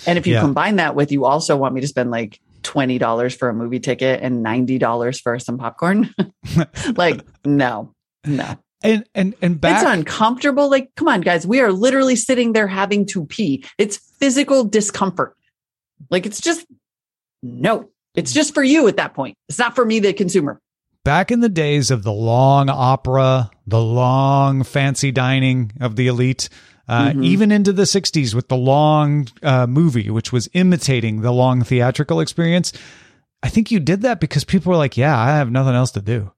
And 0.05 0.19
if 0.19 0.27
you 0.27 0.35
Yeah. 0.35 0.41
combine 0.41 0.77
that 0.77 0.97
with 0.97 1.13
you 1.13 1.25
also 1.25 1.57
want 1.57 1.75
me 1.75 1.81
to 1.81 1.87
spend 1.87 2.11
like 2.11 2.41
$20 2.63 3.37
for 3.37 3.49
a 3.49 3.55
movie 3.55 3.79
ticket 3.79 4.21
and 4.21 4.45
$90 4.45 5.21
for 5.21 5.39
some 5.39 5.59
popcorn, 5.59 6.13
like 6.97 7.25
no, 7.45 7.95
no. 8.27 8.57
And 8.85 9.05
and 9.15 9.35
and 9.43 9.61
back 9.61 9.83
It's 9.83 9.91
uncomfortable. 9.91 10.71
Like, 10.71 10.95
come 10.95 11.09
on, 11.09 11.23
guys. 11.23 11.47
We 11.47 11.61
are 11.61 11.73
literally 11.73 12.17
sitting 12.17 12.53
there 12.53 12.69
having 12.69 13.07
to 13.07 13.25
pee. 13.25 13.65
It's 13.79 13.97
physical 13.97 14.63
discomfort. 14.65 15.35
Like, 16.11 16.27
it's 16.27 16.41
just 16.41 16.67
no. 17.43 17.89
It's 18.15 18.33
just 18.33 18.55
for 18.55 18.63
you 18.63 18.87
at 18.87 18.97
that 18.99 19.15
point. 19.15 19.37
It's 19.49 19.59
not 19.59 19.75
for 19.75 19.85
me, 19.85 19.99
the 20.01 20.13
consumer. 20.13 20.61
back 21.05 21.31
in 21.31 21.41
the 21.41 21.49
days 21.51 21.91
of 21.91 22.03
the 22.03 22.13
long 22.13 22.71
opera, 22.71 23.51
the 23.67 23.81
long 23.83 24.63
fancy 24.63 25.13
dining 25.13 25.71
of 25.79 25.97
the 25.97 26.07
elite, 26.07 26.49
uh, 26.89 27.09
Mhm. 27.11 27.25
even 27.25 27.53
into 27.53 27.75
the 27.75 27.85
60s 27.85 28.35
with 28.35 28.49
the 28.49 28.57
long 28.57 29.29
uh, 29.43 29.67
movie, 29.67 30.09
which 30.09 30.33
was 30.33 30.49
imitating 30.55 31.21
the 31.21 31.31
long 31.33 31.63
theatrical 31.63 32.21
experience. 32.21 32.73
I 33.43 33.49
think 33.51 33.71
you 33.71 33.81
did 33.81 34.01
that 34.01 34.19
because 34.19 34.45
people 34.45 34.71
were 34.71 34.79
like, 34.79 34.97
yeah, 34.97 35.19
I 35.19 35.37
have 35.37 35.51
nothing 35.51 35.75
else 35.75 35.91
to 35.91 36.01
do. 36.01 36.33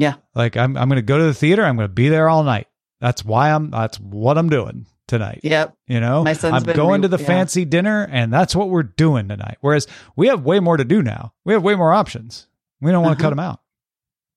Yeah. 0.00 0.14
Like 0.34 0.56
I'm, 0.56 0.76
I'm 0.76 0.88
going 0.88 0.96
to 0.96 1.02
go 1.02 1.18
to 1.18 1.24
the 1.24 1.34
theater. 1.34 1.64
I'm 1.64 1.76
going 1.76 1.88
to 1.88 1.92
be 1.94 2.08
there 2.08 2.28
all 2.28 2.42
night. 2.42 2.66
That's 3.00 3.24
why 3.24 3.50
I'm, 3.50 3.70
that's 3.70 3.98
what 4.00 4.38
I'm 4.38 4.48
doing 4.48 4.86
tonight. 5.06 5.40
Yep. 5.42 5.74
You 5.86 6.00
know, 6.00 6.24
My 6.24 6.32
son's 6.32 6.54
I'm 6.54 6.62
been 6.62 6.76
going 6.76 7.00
re- 7.02 7.08
to 7.08 7.16
the 7.16 7.20
yeah. 7.22 7.26
fancy 7.26 7.64
dinner 7.64 8.08
and 8.10 8.32
that's 8.32 8.54
what 8.56 8.68
we're 8.70 8.82
doing 8.84 9.28
tonight. 9.28 9.58
Whereas 9.60 9.86
we 10.16 10.28
have 10.28 10.44
way 10.44 10.60
more 10.60 10.76
to 10.76 10.84
do 10.84 11.02
now. 11.02 11.32
We 11.44 11.52
have 11.52 11.62
way 11.62 11.74
more 11.74 11.92
options. 11.92 12.46
We 12.80 12.90
don't 12.92 13.02
want 13.02 13.18
to 13.18 13.22
Uh-huh. 13.22 13.30
cut 13.30 13.36
them 13.36 13.40
out. 13.44 13.60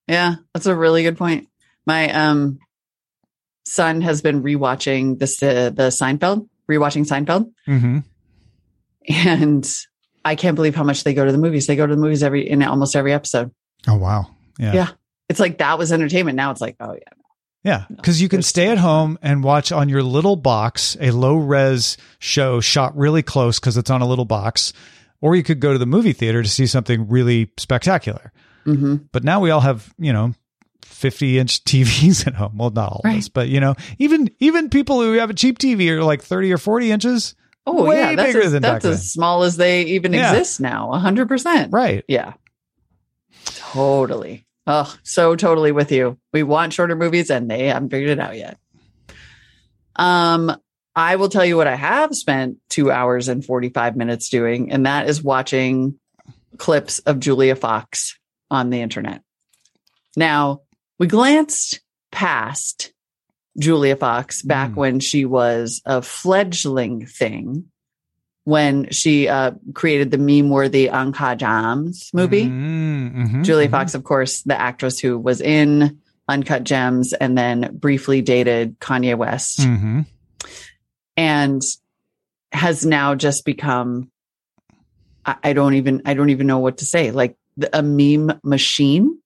Yeah. 0.08 0.36
That's 0.52 0.66
a 0.66 0.74
really 0.76 1.02
good 1.02 1.16
point. 1.16 1.48
My 1.86 2.10
um 2.12 2.58
son 3.66 4.00
has 4.02 4.20
been 4.22 4.42
rewatching 4.42 5.18
this 5.18 5.42
uh, 5.42 5.70
the 5.70 5.88
Seinfeld, 5.88 6.48
rewatching 6.70 7.06
Seinfeld. 7.06 7.50
Mm-hmm. 7.68 7.98
And 9.26 9.70
I 10.24 10.34
can't 10.34 10.54
believe 10.56 10.74
how 10.74 10.84
much 10.84 11.04
they 11.04 11.14
go 11.14 11.24
to 11.24 11.32
the 11.32 11.38
movies. 11.38 11.66
They 11.66 11.76
go 11.76 11.86
to 11.86 11.94
the 11.94 12.00
movies 12.00 12.22
every 12.22 12.48
in 12.48 12.62
almost 12.62 12.96
every 12.96 13.12
episode. 13.12 13.50
Oh, 13.86 13.96
wow. 13.96 14.26
Yeah. 14.58 14.72
Yeah. 14.74 14.88
It's 15.28 15.40
like 15.40 15.58
that 15.58 15.78
was 15.78 15.92
entertainment. 15.92 16.36
Now 16.36 16.50
it's 16.50 16.60
like, 16.60 16.76
oh 16.80 16.92
yeah. 16.92 17.00
Yeah, 17.62 17.84
because 17.88 18.20
you 18.20 18.28
can 18.28 18.42
stay 18.42 18.68
at 18.68 18.76
home 18.76 19.18
and 19.22 19.42
watch 19.42 19.72
on 19.72 19.88
your 19.88 20.02
little 20.02 20.36
box 20.36 20.98
a 21.00 21.10
low 21.12 21.36
res 21.36 21.96
show 22.18 22.60
shot 22.60 22.94
really 22.94 23.22
close 23.22 23.58
because 23.58 23.78
it's 23.78 23.88
on 23.88 24.02
a 24.02 24.06
little 24.06 24.26
box, 24.26 24.74
or 25.22 25.34
you 25.34 25.42
could 25.42 25.60
go 25.60 25.72
to 25.72 25.78
the 25.78 25.86
movie 25.86 26.12
theater 26.12 26.42
to 26.42 26.48
see 26.48 26.66
something 26.66 27.08
really 27.08 27.50
spectacular. 27.56 28.32
hmm 28.64 28.96
But 29.12 29.24
now 29.24 29.40
we 29.40 29.48
all 29.50 29.60
have, 29.62 29.94
you 29.98 30.12
know, 30.12 30.34
50 30.84 31.38
inch 31.38 31.64
TVs 31.64 32.26
at 32.26 32.34
home. 32.34 32.58
Well, 32.58 32.68
not 32.68 32.92
all 32.92 33.00
of 33.02 33.14
us, 33.16 33.30
but 33.30 33.48
you 33.48 33.60
know, 33.60 33.76
even 33.98 34.28
even 34.40 34.68
people 34.68 35.00
who 35.00 35.14
have 35.14 35.30
a 35.30 35.34
cheap 35.34 35.58
TV 35.58 35.88
are 35.88 36.04
like 36.04 36.20
30 36.22 36.52
or 36.52 36.58
40 36.58 36.90
inches. 36.92 37.34
Oh 37.66 37.84
Way 37.86 37.96
yeah, 37.96 38.14
that's 38.14 38.28
bigger 38.28 38.42
as, 38.44 38.52
than 38.52 38.60
that's 38.60 38.84
as 38.84 39.10
small 39.10 39.42
as 39.42 39.56
they 39.56 39.84
even 39.84 40.12
Yeah. 40.12 40.32
exist 40.34 40.60
now. 40.60 40.92
hundred 40.92 41.28
percent. 41.28 41.72
Right. 41.72 42.04
Yeah. 42.08 42.34
Totally. 43.46 44.46
Oh, 44.66 44.94
so 45.02 45.36
totally 45.36 45.72
with 45.72 45.92
you. 45.92 46.18
We 46.32 46.42
want 46.42 46.72
shorter 46.72 46.96
movies 46.96 47.30
and 47.30 47.50
they 47.50 47.66
haven't 47.66 47.90
figured 47.90 48.10
it 48.10 48.20
out 48.20 48.36
yet. 48.36 48.58
Um, 49.96 50.54
I 50.96 51.16
will 51.16 51.28
tell 51.28 51.44
you 51.44 51.56
what 51.56 51.66
I 51.66 51.74
have 51.74 52.14
spent 52.14 52.58
two 52.68 52.90
hours 52.90 53.28
and 53.28 53.44
45 53.44 53.96
minutes 53.96 54.28
doing, 54.28 54.70
and 54.72 54.86
that 54.86 55.08
is 55.08 55.22
watching 55.22 55.98
clips 56.56 57.00
of 57.00 57.20
Julia 57.20 57.56
Fox 57.56 58.18
on 58.50 58.70
the 58.70 58.80
internet. 58.80 59.22
Now, 60.16 60.60
we 60.98 61.08
glanced 61.08 61.80
past 62.12 62.92
Julia 63.58 63.96
Fox 63.96 64.42
back 64.42 64.70
Mm. 64.70 64.74
when 64.76 65.00
she 65.00 65.24
was 65.24 65.82
a 65.84 66.00
fledgling 66.00 67.06
thing, 67.06 67.66
when 68.44 68.90
she 68.90 69.26
uh, 69.28 69.52
created 69.72 70.10
the 70.10 70.18
meme 70.18 70.50
worthy 70.50 70.88
Uncut 70.88 71.38
Gems 71.38 72.10
movie. 72.12 72.44
Mm-hmm. 72.44 73.42
Julia 73.42 73.68
Fox, 73.68 73.94
of 73.94 74.04
course, 74.04 74.42
the 74.42 74.58
actress 74.58 74.98
who 74.98 75.18
was 75.18 75.40
in 75.40 75.98
Uncut 76.28 76.64
Gems 76.64 77.12
and 77.14 77.36
then 77.36 77.76
briefly 77.76 78.22
dated 78.22 78.78
Kanye 78.80 79.16
West 79.16 79.60
Mm-hmm. 79.60 80.00
and 81.16 81.62
has 82.52 82.86
now 82.86 83.14
just 83.14 83.44
become 83.44 84.10
I, 85.26 85.36
I 85.42 85.52
don't 85.52 85.74
even 85.74 86.02
I 86.04 86.14
don't 86.14 86.30
even 86.30 86.46
know 86.46 86.58
what 86.58 86.78
to 86.78 86.86
say. 86.86 87.10
Like 87.10 87.36
the, 87.56 87.76
a 87.76 87.82
meme 87.82 88.38
machine, 88.42 89.18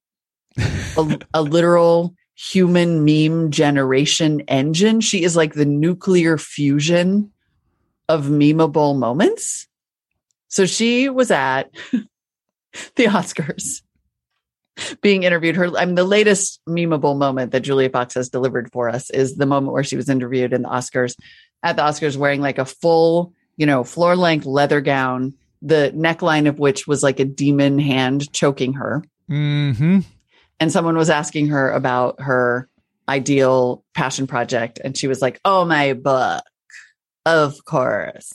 a, 0.56 1.18
a 1.34 1.42
literal 1.42 2.14
human 2.34 3.04
meme 3.04 3.50
generation 3.50 4.40
engine. 4.42 5.00
She 5.00 5.24
is 5.24 5.36
like 5.36 5.54
the 5.54 5.64
nuclear 5.64 6.38
fusion 6.38 7.32
of 8.08 8.26
memeable 8.26 8.96
moments. 8.96 9.66
So 10.48 10.66
she 10.66 11.08
was 11.08 11.30
at 11.30 11.70
the 12.96 13.04
Oscars 13.04 13.82
being 15.00 15.24
interviewed. 15.24 15.56
Her, 15.56 15.76
I 15.76 15.84
mean, 15.84 15.94
the 15.94 16.04
latest 16.04 16.60
memeable 16.68 17.16
moment 17.16 17.52
that 17.52 17.60
Julia 17.60 17.90
Fox 17.90 18.14
has 18.14 18.28
delivered 18.28 18.72
for 18.72 18.88
us 18.88 19.10
is 19.10 19.36
the 19.36 19.46
moment 19.46 19.72
where 19.72 19.84
she 19.84 19.96
was 19.96 20.08
interviewed 20.08 20.52
in 20.52 20.62
the 20.62 20.68
Oscars 20.68 21.16
at 21.62 21.76
the 21.76 21.82
Oscars 21.82 22.16
wearing 22.16 22.40
like 22.40 22.58
a 22.58 22.64
full, 22.64 23.32
you 23.56 23.66
know, 23.66 23.84
floor 23.84 24.16
length 24.16 24.46
leather 24.46 24.80
gown, 24.80 25.34
the 25.60 25.92
neckline 25.94 26.48
of 26.48 26.58
which 26.58 26.86
was 26.86 27.02
like 27.02 27.20
a 27.20 27.24
demon 27.24 27.78
hand 27.78 28.32
choking 28.32 28.74
her. 28.74 29.02
Mm-hmm. 29.30 30.00
And 30.60 30.72
someone 30.72 30.96
was 30.96 31.10
asking 31.10 31.48
her 31.48 31.70
about 31.70 32.20
her 32.20 32.68
ideal 33.08 33.84
passion 33.94 34.26
project. 34.26 34.80
And 34.82 34.96
she 34.96 35.08
was 35.08 35.20
like, 35.20 35.40
Oh, 35.44 35.64
my 35.64 35.94
book. 35.94 36.42
Of 37.28 37.64
course. 37.64 38.32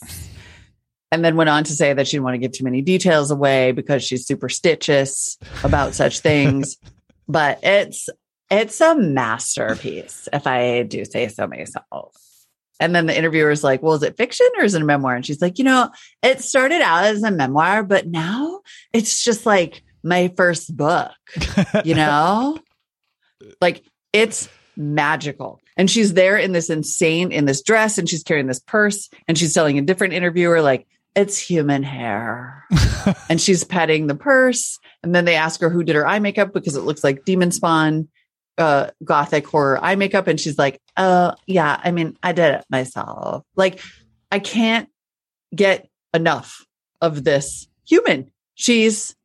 And 1.10 1.24
then 1.24 1.36
went 1.36 1.50
on 1.50 1.64
to 1.64 1.72
say 1.72 1.92
that 1.92 2.06
she 2.06 2.12
didn't 2.12 2.24
want 2.24 2.34
to 2.34 2.38
give 2.38 2.52
too 2.52 2.64
many 2.64 2.82
details 2.82 3.30
away 3.30 3.72
because 3.72 4.02
she's 4.02 4.26
superstitious 4.26 5.38
about 5.62 5.94
such 5.94 6.20
things. 6.20 6.76
but 7.28 7.58
it's 7.62 8.08
it's 8.50 8.80
a 8.80 8.96
masterpiece, 8.96 10.28
if 10.32 10.46
I 10.46 10.82
do 10.82 11.04
say 11.04 11.28
so 11.28 11.46
myself. 11.46 12.14
And 12.80 12.94
then 12.94 13.06
the 13.06 13.16
interviewer 13.16 13.50
is 13.50 13.64
like, 13.64 13.82
Well, 13.82 13.94
is 13.94 14.02
it 14.02 14.16
fiction 14.16 14.46
or 14.58 14.64
is 14.64 14.74
it 14.74 14.82
a 14.82 14.84
memoir? 14.84 15.14
And 15.14 15.24
she's 15.24 15.40
like, 15.40 15.58
You 15.58 15.64
know, 15.64 15.90
it 16.22 16.40
started 16.40 16.82
out 16.82 17.04
as 17.04 17.22
a 17.22 17.30
memoir, 17.30 17.82
but 17.82 18.06
now 18.06 18.60
it's 18.92 19.24
just 19.24 19.46
like 19.46 19.82
my 20.02 20.32
first 20.36 20.76
book, 20.76 21.12
you 21.84 21.94
know? 21.94 22.58
like 23.60 23.84
it's 24.12 24.48
magical. 24.76 25.60
And 25.76 25.90
she's 25.90 26.14
there 26.14 26.36
in 26.36 26.52
this 26.52 26.70
insane, 26.70 27.32
in 27.32 27.46
this 27.46 27.62
dress, 27.62 27.98
and 27.98 28.08
she's 28.08 28.22
carrying 28.22 28.46
this 28.46 28.60
purse, 28.60 29.08
and 29.26 29.36
she's 29.36 29.52
telling 29.52 29.78
a 29.78 29.82
different 29.82 30.14
interviewer, 30.14 30.62
like, 30.62 30.86
it's 31.14 31.38
human 31.38 31.82
hair. 31.82 32.64
and 33.28 33.40
she's 33.40 33.64
petting 33.64 34.06
the 34.06 34.14
purse. 34.14 34.78
And 35.02 35.14
then 35.14 35.24
they 35.24 35.36
ask 35.36 35.60
her 35.60 35.70
who 35.70 35.84
did 35.84 35.96
her 35.96 36.06
eye 36.06 36.18
makeup 36.18 36.52
because 36.52 36.76
it 36.76 36.82
looks 36.82 37.04
like 37.04 37.24
demon 37.24 37.50
spawn 37.50 38.08
uh 38.56 38.90
gothic 39.02 39.46
horror 39.46 39.82
eye 39.82 39.96
makeup 39.96 40.28
and 40.28 40.38
she's 40.38 40.56
like 40.56 40.80
uh 40.96 41.34
yeah 41.46 41.80
i 41.82 41.90
mean 41.90 42.16
i 42.22 42.30
did 42.30 42.54
it 42.54 42.64
myself 42.70 43.42
like 43.56 43.80
i 44.30 44.38
can't 44.38 44.88
get 45.52 45.88
enough 46.12 46.64
of 47.00 47.24
this 47.24 47.66
human 47.84 48.30
she's 48.54 49.16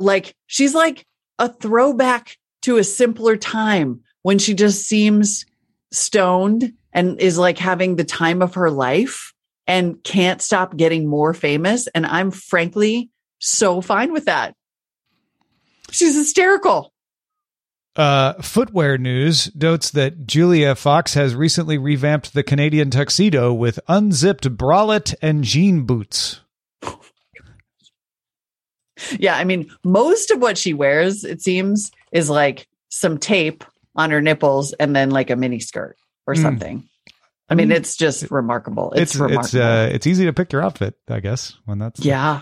like 0.00 0.34
she's 0.48 0.74
like 0.74 1.06
a 1.38 1.48
throwback 1.48 2.36
to 2.62 2.76
a 2.76 2.84
simpler 2.84 3.36
time 3.36 4.00
when 4.22 4.38
she 4.38 4.54
just 4.54 4.86
seems 4.86 5.46
stoned 5.90 6.72
and 6.92 7.20
is 7.20 7.38
like 7.38 7.58
having 7.58 7.96
the 7.96 8.04
time 8.04 8.42
of 8.42 8.54
her 8.54 8.70
life 8.70 9.32
and 9.66 10.02
can't 10.02 10.42
stop 10.42 10.76
getting 10.76 11.06
more 11.06 11.34
famous. 11.34 11.86
And 11.88 12.06
i'm 12.06 12.30
frankly 12.30 13.10
so 13.38 13.80
fine 13.80 14.12
with 14.12 14.26
that. 14.26 14.54
She's 15.90 16.14
hysterical. 16.14 16.92
Uh, 17.94 18.32
footwear 18.40 18.96
news 18.96 19.54
notes 19.54 19.90
that 19.90 20.26
Julia 20.26 20.74
Fox 20.74 21.12
has 21.12 21.34
recently 21.34 21.76
revamped 21.76 22.32
the 22.32 22.42
Canadian 22.42 22.90
tuxedo 22.90 23.52
with 23.52 23.78
unzipped 23.86 24.56
bralette 24.56 25.14
and 25.20 25.44
jean 25.44 25.82
boots. 25.84 26.40
Yeah, 29.18 29.36
I 29.36 29.44
mean, 29.44 29.70
most 29.84 30.30
of 30.30 30.40
what 30.40 30.56
she 30.56 30.72
wears, 30.72 31.24
it 31.24 31.42
seems, 31.42 31.90
is 32.12 32.30
like 32.30 32.66
some 32.88 33.18
tape 33.18 33.64
on 33.96 34.10
her 34.10 34.20
nipples 34.20 34.72
and 34.74 34.94
then 34.94 35.10
like 35.10 35.30
a 35.30 35.36
mini 35.36 35.60
skirt 35.60 35.96
or 36.26 36.34
Mm. 36.34 36.42
something. 36.42 36.84
I 37.48 37.54
mean, 37.54 37.68
Mm. 37.68 37.76
it's 37.76 37.96
just 37.96 38.30
remarkable. 38.30 38.92
It's, 38.92 39.12
It's 39.12 39.16
remarkable. 39.16 39.44
it's 39.44 39.54
uh, 39.54 39.90
it's 39.92 40.06
easy 40.06 40.24
to 40.26 40.32
pick 40.32 40.52
your 40.52 40.62
outfit, 40.62 40.94
I 41.08 41.20
guess, 41.20 41.54
when 41.66 41.78
that's 41.78 42.04
yeah. 42.04 42.40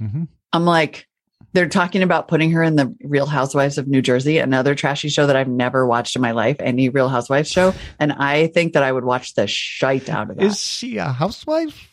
Mhm. 0.00 0.28
I'm 0.52 0.64
like, 0.64 1.06
they're 1.52 1.68
talking 1.68 2.02
about 2.02 2.28
putting 2.28 2.52
her 2.52 2.62
in 2.62 2.76
the 2.76 2.94
Real 3.02 3.26
Housewives 3.26 3.76
of 3.78 3.88
New 3.88 4.02
Jersey, 4.02 4.38
another 4.38 4.74
trashy 4.76 5.08
show 5.08 5.26
that 5.26 5.34
I've 5.36 5.48
never 5.48 5.84
watched 5.86 6.14
in 6.14 6.22
my 6.22 6.30
life, 6.30 6.56
any 6.60 6.88
Real 6.90 7.08
Housewives 7.08 7.50
show. 7.50 7.74
And 7.98 8.12
I 8.12 8.46
think 8.48 8.74
that 8.74 8.82
I 8.84 8.92
would 8.92 9.04
watch 9.04 9.34
the 9.34 9.46
shite 9.48 10.08
out 10.08 10.30
of 10.30 10.36
that. 10.36 10.44
Is 10.44 10.60
she 10.60 10.98
a 10.98 11.08
housewife? 11.08 11.88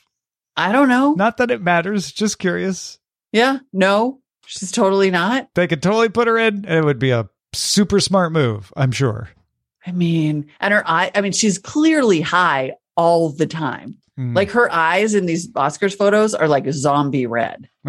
I 0.56 0.72
don't 0.72 0.90
know. 0.90 1.14
Not 1.14 1.38
that 1.38 1.50
it 1.52 1.62
matters. 1.62 2.12
Just 2.12 2.38
curious. 2.40 3.00
Yeah, 3.32 3.60
no, 3.74 4.22
she's 4.46 4.72
totally 4.72 5.12
not. 5.12 5.50
They 5.56 5.68
could 5.68 5.82
totally 5.84 6.10
put 6.10 6.28
her 6.28 6.38
in, 6.38 6.66
and 6.66 6.78
it 6.80 6.84
would 6.86 7.00
be 7.00 7.12
a 7.12 7.28
super 7.54 8.00
smart 8.00 8.32
move. 8.32 8.72
I'm 8.76 8.92
sure. 8.92 9.30
I 9.86 9.92
mean, 9.92 10.48
and 10.60 10.74
her 10.74 10.84
eye, 10.88 11.12
I 11.16 11.22
mean, 11.22 11.32
she's 11.32 11.58
clearly 11.58 12.22
high 12.22 12.74
all 12.96 13.30
the 13.30 13.48
time. 13.48 13.98
Mm. 14.20 14.36
Like 14.36 14.52
her 14.52 14.72
eyes 14.72 15.14
in 15.16 15.26
these 15.26 15.48
Oscars 15.52 15.96
photos 15.96 16.34
are 16.34 16.48
like 16.48 16.66
zombie 16.72 17.26
red. 17.28 17.70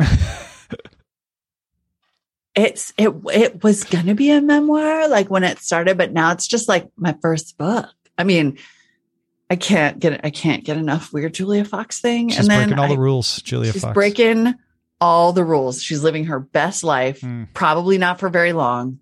It's 2.55 2.93
it 2.99 3.13
it 3.33 3.63
was 3.63 3.85
gonna 3.85 4.17
be 4.17 4.33
a 4.33 4.41
memoir 4.41 5.07
like 5.09 5.31
when 5.31 5.45
it 5.45 5.61
started, 5.61 5.97
but 5.97 6.13
now 6.13 6.33
it's 6.33 6.47
just 6.49 6.69
like 6.69 6.89
my 6.97 7.15
first 7.23 7.57
book. 7.57 7.89
I 8.17 8.25
mean, 8.25 8.59
I 9.49 9.55
can't 9.55 10.01
get 10.01 10.25
I 10.25 10.31
can't 10.31 10.65
get 10.65 10.77
enough 10.77 11.13
weird 11.13 11.35
Julia 11.35 11.65
Fox 11.65 12.01
thing. 12.01 12.31
She's 12.31 12.41
and 12.41 12.49
then 12.49 12.69
breaking 12.71 12.79
all 12.81 12.87
I- 12.87 12.89
the 12.97 12.99
rules, 13.01 13.41
Julia 13.43 13.73
she's 13.73 13.83
Fox. 13.83 13.95
breaking 13.95 14.55
all 15.01 15.33
the 15.33 15.45
rules. 15.45 15.81
She's 15.81 16.03
living 16.03 16.25
her 16.25 16.41
best 16.41 16.83
life, 16.83 17.21
Mm. 17.21 17.47
probably 17.55 17.97
not 17.97 18.19
for 18.19 18.29
very 18.29 18.53
long. 18.53 18.99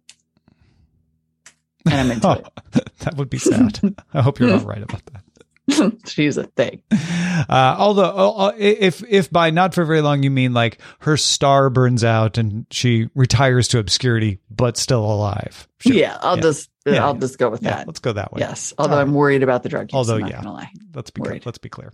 And 1.87 1.95
I'm 1.95 2.11
into 2.11 2.29
Oh, 2.29 2.43
that 3.01 3.17
would 3.17 3.31
be 3.31 3.39
sad. 3.39 3.81
I 4.13 4.23
hope 4.23 4.39
you're 4.41 4.51
not 4.51 4.65
right 4.67 4.83
about 4.83 5.03
that. 5.07 5.23
she's 6.07 6.37
a 6.37 6.45
thing. 6.45 6.81
Uh, 6.93 7.75
although, 7.79 8.05
uh, 8.37 8.53
if 8.57 9.03
if 9.09 9.31
by 9.33 9.51
not 9.51 9.75
for 9.75 9.85
very 9.85 10.01
long 10.01 10.23
you 10.23 10.31
mean 10.31 10.55
like 10.55 10.79
her 11.01 11.17
star 11.17 11.71
burns 11.71 12.05
out 12.05 12.39
and 12.39 12.67
she 12.71 13.09
retires 13.17 13.67
to 13.69 13.81
obscurity, 13.81 14.39
but 14.49 14.77
still 14.77 15.05
alive. 15.05 15.67
Sure. 15.81 15.93
Yeah, 15.93 16.19
I'll 16.21 16.37
Yeah. 16.37 16.43
just 16.43 16.71
Yeah, 16.87 17.05
I'll 17.05 17.15
yeah. 17.15 17.21
just 17.21 17.39
go 17.39 17.51
with 17.51 17.63
that. 17.63 17.85
let's 17.89 17.99
go 17.99 18.13
that 18.13 18.33
way. 18.33 18.41
Yes, 18.41 18.75
although 18.79 18.99
I'm 19.01 19.13
worried 19.13 19.43
about 19.43 19.65
the 19.65 19.69
drug 19.69 19.91
use. 19.91 19.97
Although, 19.97 20.15
I'm 20.15 20.21
not 20.21 20.31
yeah. 20.31 20.37
gonna 20.43 20.53
lie. 20.53 20.71
Let's 20.95 21.11
be 21.11 21.21
Worried. 21.23 21.45
let's 21.45 21.59
be 21.59 21.69
clear. 21.69 21.93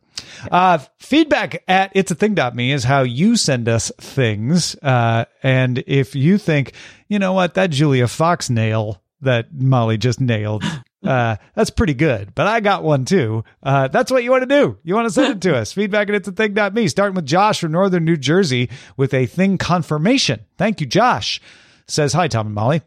Uh, 0.51 0.79
feedback 0.99 1.63
at 1.67 1.93
it's 1.95 2.11
a 2.11 2.15
thing.me 2.15 2.73
is 2.73 2.85
how 2.85 3.03
you 3.05 3.37
send 3.37 3.71
us 3.71 3.91
things. 3.99 4.77
Uh, 4.83 5.25
and 5.43 5.83
if 5.87 6.15
you 6.15 6.37
think, 6.37 6.73
you 7.09 7.19
know 7.19 7.33
what, 7.33 7.55
that 7.55 7.71
Julia 7.71 8.07
Fox 8.07 8.51
nail 8.51 9.03
that 9.23 9.53
Molly 9.53 9.99
just 9.99 10.21
nailed, 10.21 10.65
uh, 11.05 11.37
that's 11.55 11.71
pretty 11.71 11.95
good. 11.95 12.35
But 12.35 12.47
I 12.47 12.61
got 12.61 12.85
one 12.85 13.05
too. 13.05 13.45
Uh, 13.63 13.89
that's 13.89 14.11
what 14.11 14.23
you 14.23 14.31
want 14.31 14.43
to 14.43 14.61
do. 14.61 14.79
You 14.85 14.95
want 14.95 15.07
to 15.07 15.13
send 15.15 15.37
it 15.37 15.41
to 15.49 15.57
us. 15.61 15.73
Feedback 15.73 16.09
at 16.09 16.15
it's 16.15 16.29
a 16.29 16.33
thing.me, 16.33 16.89
starting 16.89 17.15
with 17.15 17.27
Josh 17.27 17.61
from 17.61 17.73
Northern 17.73 18.05
New 18.05 18.17
Jersey 18.17 18.71
with 18.97 19.15
a 19.15 19.27
thing 19.27 19.59
confirmation. 19.59 20.45
Thank 20.59 20.81
you, 20.81 20.87
Josh. 20.87 21.41
Says, 21.89 22.13
hi, 22.13 22.29
Tom 22.29 22.47
and 22.47 22.55
Molly. 22.55 22.83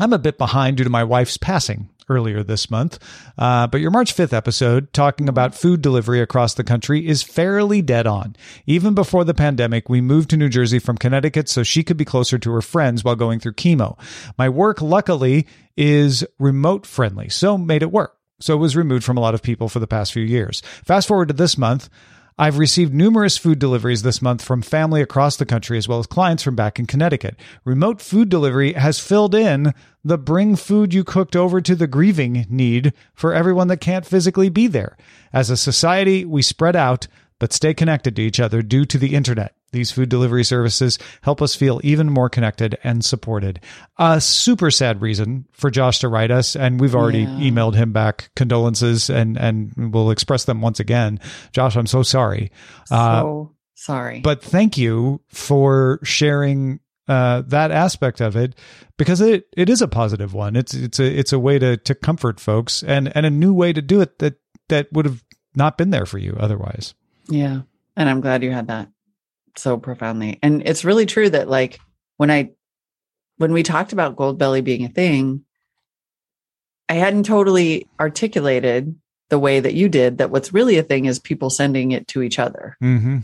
I'm 0.00 0.12
a 0.12 0.18
bit 0.18 0.38
behind 0.38 0.76
due 0.76 0.84
to 0.84 0.90
my 0.90 1.04
wife's 1.04 1.36
passing 1.36 1.88
earlier 2.08 2.42
this 2.42 2.70
month. 2.70 2.98
Uh, 3.36 3.66
but 3.66 3.80
your 3.80 3.90
March 3.90 4.14
5th 4.14 4.32
episode 4.32 4.92
talking 4.92 5.28
about 5.28 5.54
food 5.54 5.82
delivery 5.82 6.20
across 6.20 6.54
the 6.54 6.64
country 6.64 7.06
is 7.06 7.22
fairly 7.22 7.82
dead 7.82 8.06
on. 8.06 8.36
Even 8.66 8.94
before 8.94 9.24
the 9.24 9.34
pandemic, 9.34 9.88
we 9.88 10.00
moved 10.00 10.30
to 10.30 10.36
New 10.36 10.48
Jersey 10.48 10.78
from 10.78 10.96
Connecticut 10.96 11.48
so 11.48 11.62
she 11.62 11.82
could 11.82 11.96
be 11.96 12.04
closer 12.04 12.38
to 12.38 12.52
her 12.52 12.62
friends 12.62 13.04
while 13.04 13.16
going 13.16 13.40
through 13.40 13.54
chemo. 13.54 13.98
My 14.38 14.48
work, 14.48 14.80
luckily, 14.80 15.46
is 15.76 16.24
remote 16.38 16.86
friendly, 16.86 17.28
so 17.28 17.58
made 17.58 17.82
it 17.82 17.92
work. 17.92 18.16
So 18.40 18.54
it 18.54 18.58
was 18.58 18.76
removed 18.76 19.04
from 19.04 19.16
a 19.18 19.20
lot 19.20 19.34
of 19.34 19.42
people 19.42 19.68
for 19.68 19.80
the 19.80 19.86
past 19.88 20.12
few 20.12 20.22
years. 20.22 20.62
Fast 20.84 21.08
forward 21.08 21.28
to 21.28 21.34
this 21.34 21.58
month. 21.58 21.88
I've 22.40 22.58
received 22.58 22.94
numerous 22.94 23.36
food 23.36 23.58
deliveries 23.58 24.02
this 24.02 24.22
month 24.22 24.44
from 24.44 24.62
family 24.62 25.02
across 25.02 25.36
the 25.36 25.44
country 25.44 25.76
as 25.76 25.88
well 25.88 25.98
as 25.98 26.06
clients 26.06 26.44
from 26.44 26.54
back 26.54 26.78
in 26.78 26.86
Connecticut. 26.86 27.34
Remote 27.64 28.00
food 28.00 28.28
delivery 28.28 28.74
has 28.74 29.00
filled 29.00 29.34
in 29.34 29.74
the 30.04 30.18
bring 30.18 30.54
food 30.54 30.94
you 30.94 31.02
cooked 31.02 31.34
over 31.34 31.60
to 31.60 31.74
the 31.74 31.88
grieving 31.88 32.46
need 32.48 32.92
for 33.12 33.34
everyone 33.34 33.66
that 33.68 33.80
can't 33.80 34.06
physically 34.06 34.48
be 34.48 34.68
there. 34.68 34.96
As 35.32 35.50
a 35.50 35.56
society, 35.56 36.24
we 36.24 36.42
spread 36.42 36.76
out 36.76 37.08
but 37.40 37.52
stay 37.52 37.74
connected 37.74 38.14
to 38.16 38.22
each 38.22 38.38
other 38.38 38.62
due 38.62 38.84
to 38.84 38.98
the 38.98 39.14
internet. 39.14 39.54
These 39.72 39.90
food 39.90 40.08
delivery 40.08 40.44
services 40.44 40.98
help 41.22 41.42
us 41.42 41.54
feel 41.54 41.80
even 41.84 42.10
more 42.10 42.28
connected 42.28 42.78
and 42.82 43.04
supported. 43.04 43.60
A 43.98 44.20
super 44.20 44.70
sad 44.70 45.02
reason 45.02 45.46
for 45.52 45.70
Josh 45.70 45.98
to 46.00 46.08
write 46.08 46.30
us, 46.30 46.56
and 46.56 46.80
we've 46.80 46.94
already 46.94 47.20
Yeah. 47.20 47.38
emailed 47.50 47.74
him 47.74 47.92
back 47.92 48.30
condolences, 48.34 49.10
and 49.10 49.36
and 49.36 49.72
we'll 49.92 50.10
express 50.10 50.44
them 50.44 50.60
once 50.60 50.80
again. 50.80 51.20
Josh, 51.52 51.76
I'm 51.76 51.86
so 51.86 52.02
sorry, 52.02 52.50
uh, 52.90 53.20
so 53.22 53.54
sorry. 53.74 54.20
but 54.20 54.42
thank 54.42 54.78
you 54.78 55.20
for 55.28 56.00
sharing 56.02 56.80
uh, 57.08 57.42
that 57.46 57.70
aspect 57.70 58.20
of 58.20 58.36
it 58.36 58.54
because 58.98 59.20
it 59.20 59.46
it 59.56 59.68
is 59.70 59.80
a 59.82 59.88
positive 59.88 60.34
one. 60.34 60.56
It's 60.56 60.74
it's 60.74 60.98
a 60.98 61.04
it's 61.18 61.32
a 61.32 61.38
way 61.38 61.58
to 61.58 61.76
to 61.76 61.94
comfort 61.94 62.38
folks 62.40 62.82
and 62.82 63.14
and 63.16 63.24
a 63.26 63.30
new 63.30 63.52
way 63.54 63.72
to 63.72 63.80
do 63.82 64.00
it 64.00 64.18
that 64.18 64.34
that 64.68 64.88
would 64.92 65.04
have 65.06 65.24
not 65.54 65.78
been 65.78 65.90
there 65.90 66.04
for 66.06 66.18
you 66.18 66.36
otherwise. 66.38 66.94
Yeah. 67.28 67.62
And 67.96 68.08
I'm 68.08 68.20
glad 68.20 68.42
you 68.42 68.50
had 68.52 68.68
that 68.68 68.88
so 69.58 69.76
profoundly. 69.76 70.38
And 70.42 70.62
it's 70.66 70.84
really 70.84 71.06
true 71.06 71.28
that 71.30 71.48
like 71.48 71.80
when 72.16 72.30
I 72.30 72.50
when 73.36 73.52
we 73.52 73.62
talked 73.62 73.92
about 73.92 74.16
Goldbelly 74.16 74.62
being 74.64 74.84
a 74.84 74.88
thing, 74.88 75.44
I 76.88 76.94
hadn't 76.94 77.24
totally 77.24 77.86
articulated 78.00 78.94
the 79.28 79.38
way 79.38 79.60
that 79.60 79.74
you 79.74 79.88
did 79.88 80.18
that 80.18 80.30
what's 80.30 80.54
really 80.54 80.78
a 80.78 80.82
thing 80.82 81.04
is 81.04 81.18
people 81.18 81.50
sending 81.50 81.92
it 81.92 82.08
to 82.08 82.22
each 82.22 82.38
other, 82.38 82.76
Mm-hmm. 82.82 83.18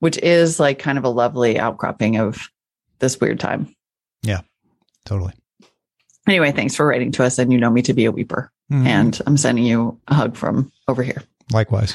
which 0.00 0.18
is 0.18 0.58
like 0.58 0.78
kind 0.78 0.96
of 0.98 1.04
a 1.04 1.08
lovely 1.10 1.58
outcropping 1.58 2.16
of 2.16 2.48
this 2.98 3.20
weird 3.20 3.38
time. 3.38 3.74
Yeah. 4.22 4.40
Totally. 5.04 5.34
Anyway, 6.26 6.50
thanks 6.52 6.74
for 6.74 6.86
writing 6.86 7.12
to 7.12 7.24
us 7.24 7.38
and 7.38 7.52
you 7.52 7.58
know 7.58 7.70
me 7.70 7.82
to 7.82 7.94
be 7.94 8.06
a 8.06 8.12
weeper. 8.12 8.48
Mhm. 8.72 8.86
And 8.86 9.20
I'm 9.26 9.36
sending 9.36 9.64
you 9.64 10.00
a 10.08 10.14
hug 10.14 10.36
from 10.36 10.72
over 10.88 11.02
here. 11.02 11.22
Likewise. 11.52 11.94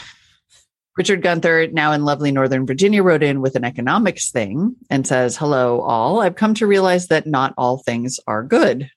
Richard 0.96 1.22
Gunther, 1.22 1.68
now 1.72 1.92
in 1.92 2.06
lovely 2.06 2.32
Northern 2.32 2.66
Virginia, 2.68 3.02
wrote 3.02 3.24
in 3.24 3.42
with 3.42 3.56
an 3.56 3.64
economics 3.64 4.30
thing 4.32 4.76
and 4.90 5.08
says, 5.08 5.38
Hello, 5.38 5.82
all. 5.82 6.22
I've 6.22 6.36
come 6.36 6.54
to 6.56 6.68
realize 6.68 7.08
that 7.08 7.26
not 7.26 7.54
all 7.58 7.80
things 7.80 8.20
are 8.28 8.44
good. 8.44 8.90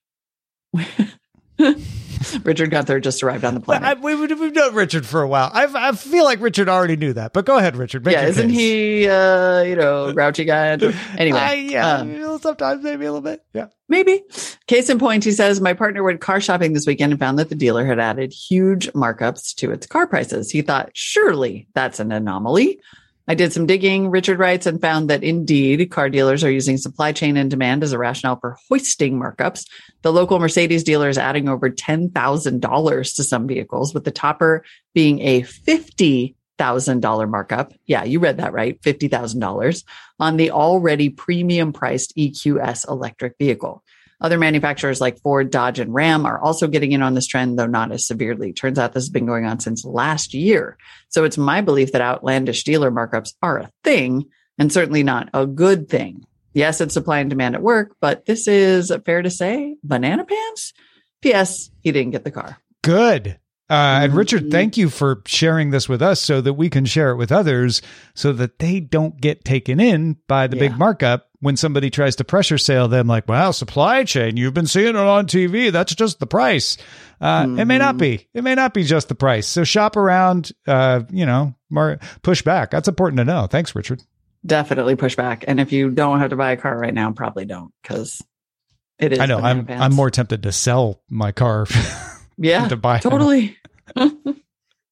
Richard 2.45 2.71
Gunther 2.71 3.01
just 3.01 3.23
arrived 3.23 3.45
on 3.45 3.55
the 3.55 3.61
planet. 3.61 3.89
I, 3.99 4.01
we, 4.01 4.15
we've 4.15 4.53
known 4.55 4.75
Richard 4.75 5.07
for 5.07 5.23
a 5.23 5.29
while. 5.29 5.51
I, 5.53 5.67
I 5.89 5.93
feel 5.93 6.25
like 6.25 6.41
Richard 6.41 6.69
already 6.69 6.97
knew 6.97 7.13
that, 7.13 7.33
but 7.33 7.45
go 7.45 7.57
ahead, 7.59 7.77
Richard. 7.77 8.07
yeah, 8.07 8.27
isn't 8.27 8.49
case. 8.49 8.59
he, 8.59 9.09
uh, 9.09 9.63
you 9.63 9.77
know, 9.77 10.13
grouchy 10.15 10.45
guy? 10.45 10.69
Anyway, 11.17 11.39
I- 11.39 11.55
yeah, 11.55 11.95
um, 11.97 12.39
sometimes 12.39 12.83
maybe 12.83 13.05
a 13.07 13.13
little 13.13 13.21
bit. 13.21 13.45
Yeah. 13.53 13.67
Maybe. 13.89 14.23
Case 14.67 14.91
in 14.91 14.99
point, 14.99 15.25
he 15.25 15.33
says, 15.33 15.61
My 15.61 15.73
partner 15.73 16.03
went 16.03 16.21
car 16.21 16.41
shopping 16.41 16.73
this 16.73 16.87
weekend 16.87 17.13
and 17.13 17.21
found 17.21 17.39
that 17.39 17.49
the 17.49 17.55
dealer 17.55 17.85
had 17.87 18.01
added 18.01 18.33
huge 18.33 18.89
markups 18.93 19.55
to 19.57 19.71
its 19.71 19.87
car 19.87 20.07
prices. 20.07 20.51
He 20.51 20.63
thought, 20.63 20.91
surely 20.93 21.69
that's 21.75 22.01
an 22.01 22.11
anomaly. 22.13 22.81
I 23.29 23.35
did 23.35 23.53
some 23.53 23.67
digging, 23.67 24.09
Richard 24.09 24.39
writes, 24.39 24.67
and 24.67 24.81
found 24.81 25.11
that 25.11 25.25
indeed 25.25 25.91
car 25.91 26.09
dealers 26.09 26.45
are 26.45 26.51
using 26.51 26.77
supply 26.77 27.11
chain 27.13 27.37
and 27.37 27.51
demand 27.51 27.83
as 27.83 27.93
a 27.93 27.99
rationale 27.99 28.39
for 28.39 28.57
hoisting 28.69 29.19
markups. 29.19 29.67
The 30.03 30.13
local 30.13 30.39
Mercedes 30.39 30.85
dealer 30.85 31.09
is 31.09 31.19
adding 31.19 31.49
over 31.49 31.69
$10,000 31.69 33.17
to 33.17 33.25
some 33.25 33.49
vehicles, 33.49 33.93
with 33.95 34.05
the 34.05 34.13
topper 34.13 34.65
being 34.95 35.21
a 35.21 35.43
$50,000 35.43 37.29
markup. 37.29 37.73
Yeah, 37.87 38.05
you 38.05 38.21
read 38.21 38.37
that 38.37 38.53
right. 38.53 38.81
$50,000 38.83 39.85
on 40.21 40.37
the 40.37 40.53
already 40.53 41.11
premium 41.11 41.73
priced 41.73 42.17
EQS 42.17 42.89
electric 42.89 43.35
vehicle. 43.39 43.83
Other 44.21 44.39
manufacturers 44.39 45.01
like 45.01 45.21
Ford, 45.21 45.51
Dodge, 45.51 45.79
and 45.79 45.93
Ram 45.93 46.25
are 46.25 46.39
also 46.39 46.69
getting 46.69 46.93
in 46.93 47.03
on 47.03 47.15
this 47.15 47.27
trend, 47.27 47.59
though 47.59 47.67
not 47.67 47.93
as 47.93 48.07
severely. 48.07 48.53
Turns 48.53 48.79
out 48.79 48.93
this 48.93 49.05
has 49.05 49.11
been 49.11 49.27
going 49.27 49.45
on 49.45 49.61
since 49.61 49.85
last 49.85 50.33
year. 50.33 50.79
So 51.09 51.25
it's 51.25 51.37
my 51.37 51.61
belief 51.61 51.93
that 51.93 52.01
outlandish 52.01 52.65
dealer 52.65 52.91
markups 52.91 53.35
are 53.43 53.59
a 53.59 53.71
thing 53.85 54.25
and 54.59 54.73
certainly 54.73 55.03
not 55.03 55.29
a 55.35 55.47
good 55.47 55.89
thing. 55.89 56.25
Yes, 56.55 56.81
it's 56.81 56.95
supply 56.95 57.19
and 57.19 57.29
demand 57.29 57.55
at 57.55 57.63
work, 57.63 57.95
but 58.01 58.25
this 58.25 58.49
is 58.49 58.91
fair 59.05 59.21
to 59.21 59.29
say 59.29 59.77
banana 59.83 60.25
pants. 60.25 60.73
P.S. 61.21 61.71
He 61.83 61.93
didn't 61.93 62.13
get 62.13 62.25
the 62.25 62.31
car. 62.31 62.57
Good. 62.83 63.39
Uh, 63.69 64.01
and 64.05 64.15
Richard, 64.15 64.45
Mhm. 64.45 64.51
thank 64.53 64.77
you 64.77 64.89
for 64.89 65.23
sharing 65.27 65.71
this 65.71 65.89
with 65.89 66.01
us 66.01 66.21
so 66.21 66.41
that 66.41 66.53
we 66.55 66.71
can 66.71 66.85
share 66.85 67.11
it 67.11 67.17
with 67.17 67.33
others 67.33 67.83
so 68.15 68.33
that 68.33 68.61
they 68.61 68.79
don't 68.79 69.21
get 69.21 69.45
taken 69.45 69.81
in 69.81 70.17
by 70.29 70.47
the 70.47 70.55
big 70.57 70.79
markup 70.79 71.29
when 71.41 71.57
somebody 71.57 71.91
tries 71.91 72.15
to 72.17 72.25
pressure 72.25 72.59
sale 72.59 72.87
them 72.87 73.09
like, 73.09 73.29
well, 73.29 73.53
supply 73.53 74.05
chain, 74.05 74.37
you've 74.37 74.55
been 74.55 74.67
seeing 74.69 74.91
it 74.91 74.97
on 74.97 75.27
TV. 75.27 75.71
That's 75.73 75.95
just 75.97 76.21
the 76.21 76.27
price. 76.29 76.77
Uh, 77.21 77.57
It 77.59 77.65
may 77.65 77.79
not 77.79 77.99
be. 77.99 78.29
It 78.35 78.45
may 78.45 78.55
not 78.55 78.73
be 78.73 78.85
just 78.85 79.09
the 79.09 79.15
price. 79.17 79.49
So 79.49 79.65
shop 79.65 79.97
around, 79.97 80.53
uh, 80.69 81.01
you 81.11 81.27
know, 81.27 81.55
mar- 81.69 81.99
push 82.23 82.43
back. 82.43 82.71
That's 82.71 82.87
important 82.89 83.19
to 83.19 83.25
know. 83.25 83.47
Thanks, 83.49 83.75
Richard. 83.75 84.01
Definitely 84.45 84.95
push 84.95 85.17
back. 85.17 85.45
And 85.49 85.59
if 85.59 85.73
you 85.73 85.91
don't 85.91 86.21
have 86.21 86.31
to 86.31 86.37
buy 86.37 86.53
a 86.53 86.57
car 86.57 86.79
right 86.79 86.95
now, 86.95 87.11
probably 87.11 87.47
don't 87.47 87.73
because 87.83 88.23
it 89.01 89.13
is. 89.13 89.19
I 89.19 89.27
know. 89.27 89.39
I'm. 89.41 89.67
I'm 89.69 89.93
more 89.93 90.11
tempted 90.11 90.45
to 90.45 90.53
sell 90.53 91.03
my 91.11 91.33
car 91.33 91.67
yeah, 92.39 92.69
to 92.69 92.77
buy. 92.77 92.99
totally. 92.99 93.57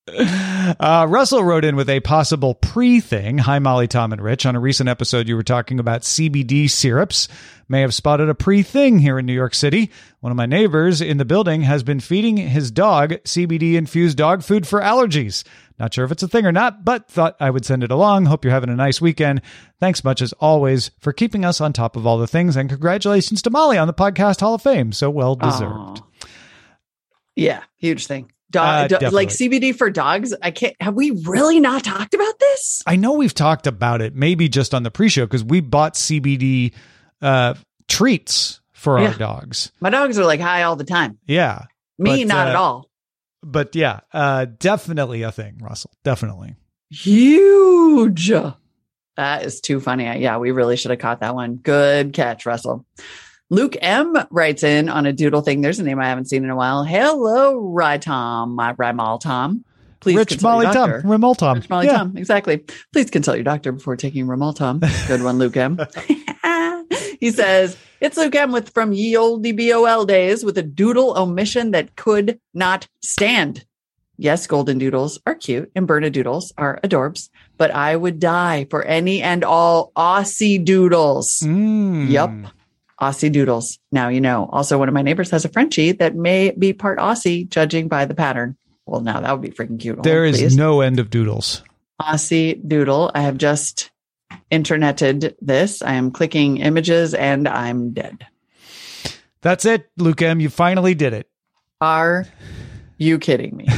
Uh, 0.07 1.07
Russell 1.09 1.43
wrote 1.43 1.65
in 1.65 1.77
with 1.77 1.89
a 1.89 2.01
possible 2.01 2.55
pre 2.55 3.01
thing. 3.01 3.39
Hi, 3.39 3.59
Molly, 3.59 3.89
Tom, 3.89 4.13
and 4.13 4.21
Rich. 4.21 4.45
On 4.45 4.55
a 4.55 4.61
recent 4.61 4.89
episode, 4.89 5.29
you 5.29 5.37
were 5.37 5.43
talking 5.43 5.79
about 5.81 6.03
CBD 6.03 6.69
syrups. 6.69 7.27
May 7.69 7.81
have 7.81 7.95
spotted 7.95 8.29
a 8.29 8.35
pre 8.35 8.63
thing 8.63 8.99
here 8.99 9.19
in 9.19 9.25
New 9.27 9.33
York 9.33 9.55
City. 9.55 9.91
One 10.21 10.31
of 10.31 10.37
my 10.37 10.47
neighbors 10.47 11.01
in 11.01 11.17
the 11.17 11.25
building 11.25 11.63
has 11.63 11.83
been 11.83 12.01
feeding 12.01 12.37
his 12.37 12.71
dog 12.71 13.13
CBD 13.25 13.75
infused 13.75 14.19
dog 14.19 14.43
food 14.43 14.67
for 14.67 14.81
allergies. 14.81 15.43
Not 15.79 15.95
sure 15.95 16.05
if 16.05 16.13
it's 16.13 16.23
a 16.23 16.29
thing 16.29 16.47
or 16.47 16.53
not, 16.53 16.85
but 16.85 17.09
thought 17.09 17.37
I 17.41 17.51
would 17.51 17.65
send 17.65 17.83
it 17.83 17.91
along. 17.91 18.27
Hope 18.27 18.45
you're 18.45 18.53
having 18.53 18.71
a 18.71 18.77
nice 18.77 19.01
weekend. 19.01 19.41
Thanks 19.81 20.05
much 20.05 20.21
as 20.23 20.33
always 20.35 20.91
for 21.01 21.13
keeping 21.13 21.45
us 21.45 21.61
on 21.61 21.73
top 21.73 21.97
of 21.97 22.07
all 22.07 22.19
the 22.19 22.27
things, 22.27 22.57
and 22.57 22.69
congratulations 22.69 23.43
to 23.43 23.51
Molly 23.51 23.79
on 23.79 23.87
the 23.87 23.95
podcast 23.95 24.41
Hall 24.41 24.55
of 24.55 24.63
Fame. 24.63 24.93
So 24.93 25.11
well 25.11 25.35
deserved. 25.35 25.75
Aw. 25.75 26.03
Yeah, 27.37 27.63
huge 27.77 28.07
thing. 28.07 28.31
Uh, 28.57 28.87
Dog, 28.87 29.01
do- 29.01 29.09
like. 29.11 29.31
CBD 29.31 29.75
for 29.75 29.91
dogs. 29.91 30.33
I 30.41 30.53
can't. 30.53 30.77
Have 30.81 30.95
we 30.95 31.11
really 31.25 31.59
not 31.59 31.83
talked 31.83 32.15
about 32.15 32.39
this? 32.39 32.83
I 32.87 32.95
know 32.95 33.15
we've 33.15 33.35
talked 33.35 33.67
about 33.67 34.01
it, 34.01 34.15
maybe 34.15 34.49
just 34.49 34.75
on 34.75 34.85
the 34.85 34.93
pre-show 34.93 35.25
because 35.27 35.43
we 35.43 35.61
bought 35.61 35.95
CBD 35.95 36.73
uh, 37.21 37.55
treats 37.89 38.61
for 38.73 38.99
our 39.01 39.15
dogs. 39.15 39.73
My 39.81 39.91
dogs 39.91 40.19
are 40.19 40.25
like 40.25 40.39
high 40.41 40.63
all 40.63 40.77
the 40.77 40.85
time. 40.85 41.19
Yeah, 41.27 41.65
Me, 41.99 42.23
But, 42.25 42.29
not 42.29 42.47
uh, 42.47 42.51
at 42.51 42.57
all. 42.57 42.91
but 43.43 43.75
yeah, 43.75 44.01
uh, 44.13 44.47
definitely 44.59 45.23
a 45.23 45.33
thing, 45.33 45.59
Russell. 45.61 45.91
Definitely. 46.05 46.55
Huge. 46.91 48.31
That 49.17 49.45
is 49.45 49.61
too 49.61 49.81
funny. 49.81 50.05
Yeah, 50.21 50.39
we 50.39 50.51
really 50.51 50.77
should 50.77 50.91
have 50.91 51.01
caught 51.01 51.21
that 51.21 51.35
one. 51.35 51.57
Good 51.57 52.13
catch, 52.13 52.47
Russell. 52.47 52.85
Luke 53.55 53.77
M 53.81 54.17
writes 54.31 54.65
in 54.65 54.89
on 54.89 55.07
a 55.07 55.13
doodle 55.13 55.41
thing. 55.41 55.61
There's 55.61 55.79
a 55.79 55.85
name 55.85 56.01
I 56.01 56.07
haven't 56.07 56.25
seen 56.25 56.43
in 56.43 56.51
a 56.51 56.57
while. 56.57 56.83
Hello, 56.83 57.61
Rye 57.61 57.99
Tom, 57.99 58.57
my 58.57 58.73
Rymal 58.73 59.21
Tom. 59.21 59.65
Please 60.01 60.17
Rich 60.17 60.43
Molly 60.43 60.65
your 60.65 60.75
Tom. 60.75 60.91
Remol 61.03 61.37
Tom. 61.37 61.59
Rich 61.59 61.71
Molly 61.71 61.87
yeah. 61.87 61.99
Tom, 61.99 62.17
exactly. 62.17 62.65
Please 62.93 63.11
consult 63.11 63.37
your 63.37 63.45
doctor 63.45 63.71
before 63.71 63.95
taking 63.95 64.27
Remol 64.27 64.57
Tom. 64.57 64.81
Good 65.07 65.23
one, 65.23 65.39
Luke 65.39 65.57
M. 65.57 65.79
he 67.21 67.31
says, 67.31 67.77
it's 68.01 68.17
Luke 68.17 68.35
M 68.35 68.51
with 68.51 68.71
from 68.71 68.93
ye 68.93 69.17
olde 69.17 69.57
BOL 69.57 70.05
days 70.05 70.45
with 70.45 70.59
a 70.59 70.63
doodle 70.63 71.17
omission 71.17 71.71
that 71.71 71.95
could 71.95 72.41
not 72.55 72.89
stand. 73.03 73.65
Yes, 74.17 74.49
golden 74.49 74.79
doodles 74.79 75.21
are 75.27 75.37
cute 75.37 75.71
and 75.77 75.87
Bernedoodles 75.87 76.51
are 76.59 76.81
adorbs, 76.83 77.31
but 77.57 77.71
I 77.71 77.95
would 77.95 78.19
die 78.19 78.67
for 78.69 78.83
any 78.83 79.23
and 79.23 79.45
all 79.45 79.93
Aussie 79.95 80.65
doodles. 80.65 81.41
Mm. 81.45 82.11
Yup. 82.11 82.33
Aussie 83.01 83.33
doodles. 83.33 83.79
Now 83.93 84.09
you 84.09 84.21
know. 84.21 84.49
Also, 84.53 84.79
one 84.79 84.89
of 84.89 84.95
my 84.95 85.03
neighbors 85.03 85.31
has 85.31 85.45
a 85.45 85.49
Frenchie 85.49 85.93
that 85.93 86.15
may 86.15 86.51
be 86.51 86.73
part 86.73 86.99
Aussie, 86.99 87.49
judging 87.49 87.89
by 87.89 88.05
the 88.05 88.15
pattern. 88.15 88.57
Well, 88.87 89.01
now 89.01 89.21
that 89.21 89.33
would 89.33 89.43
be 89.43 89.51
freaking 89.51 89.81
cute. 89.81 90.03
There 90.03 90.25
is 90.25 90.39
please. 90.39 90.57
no 90.57 90.81
end 90.81 90.99
of 90.99 91.11
doodles. 91.11 91.63
Aussie 92.01 92.61
doodle. 92.67 93.11
I 93.15 93.23
have 93.23 93.39
just 93.39 93.91
interneted 94.51 95.37
this. 95.41 95.83
I 95.83 95.95
am 95.95 96.11
clicking 96.11 96.59
images 96.59 97.15
and 97.15 97.49
I'm 97.49 97.93
dead. 97.93 98.27
That's 99.41 99.65
it, 99.65 99.91
Luke 99.97 100.23
M. 100.23 100.41
You 100.41 100.49
finally 100.49 100.95
did 100.95 101.13
it. 101.13 101.29
Are 101.81 102.27
you 102.97 103.19
kidding 103.19 103.57
me? 103.57 103.69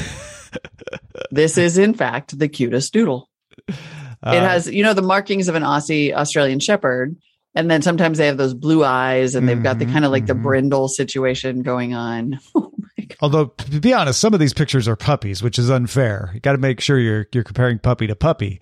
this 1.31 1.59
is, 1.59 1.79
in 1.79 1.95
fact, 1.95 2.39
the 2.39 2.49
cutest 2.49 2.93
doodle. 2.93 3.29
Uh, 3.69 4.33
it 4.33 4.43
has, 4.43 4.69
you 4.69 4.83
know, 4.83 4.95
the 4.95 5.03
markings 5.03 5.49
of 5.49 5.55
an 5.55 5.63
Aussie 5.63 6.13
Australian 6.15 6.61
Shepherd. 6.61 7.17
And 7.57 7.71
then 7.71 7.83
sometimes 7.83 8.19
they 8.19 8.27
have 8.27 8.37
those 8.37 8.55
blue 8.55 8.85
eyes 8.85 9.35
and 9.35 9.49
they've 9.49 9.63
got 9.63 9.79
the 9.79 9.87
Mhm, 9.87 9.93
kind 9.93 10.05
of 10.05 10.13
like 10.13 10.27
the 10.27 10.35
mhm. 10.35 10.43
brindle 10.43 10.89
situation 10.89 11.63
going 11.63 11.95
on. 11.95 12.39
Oh 12.55 12.73
my 12.99 13.05
God. 13.05 13.17
Although 13.21 13.47
to 13.47 13.81
be 13.81 13.93
honest, 13.93 14.21
some 14.21 14.33
of 14.35 14.41
these 14.41 14.53
pictures 14.55 14.87
are 14.89 14.97
puppies, 14.97 15.43
which 15.43 15.59
is 15.59 15.71
unfair. 15.71 16.31
You 16.35 16.41
got 16.41 16.53
to 16.53 16.59
make 16.59 16.81
sure 16.81 16.99
you're 16.99 17.27
you're 17.33 17.45
comparing 17.45 17.79
puppy 17.79 18.07
to 18.07 18.15
puppy. 18.17 18.61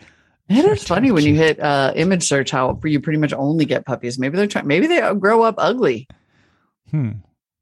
It 0.48 0.64
is 0.64 0.82
funny 0.84 1.10
when 1.12 1.24
you 1.24 1.34
hit 1.34 1.58
uh, 1.60 1.92
image 1.96 2.22
search 2.24 2.50
how 2.50 2.78
you 2.84 3.00
pretty 3.00 3.18
much 3.18 3.32
only 3.32 3.64
get 3.64 3.86
puppies. 3.86 4.18
Maybe 4.18 4.36
they're 4.36 4.46
trying, 4.46 4.66
maybe 4.66 4.86
they 4.86 5.00
grow 5.18 5.42
up 5.42 5.54
ugly. 5.58 6.06
Hmm. 6.90 7.10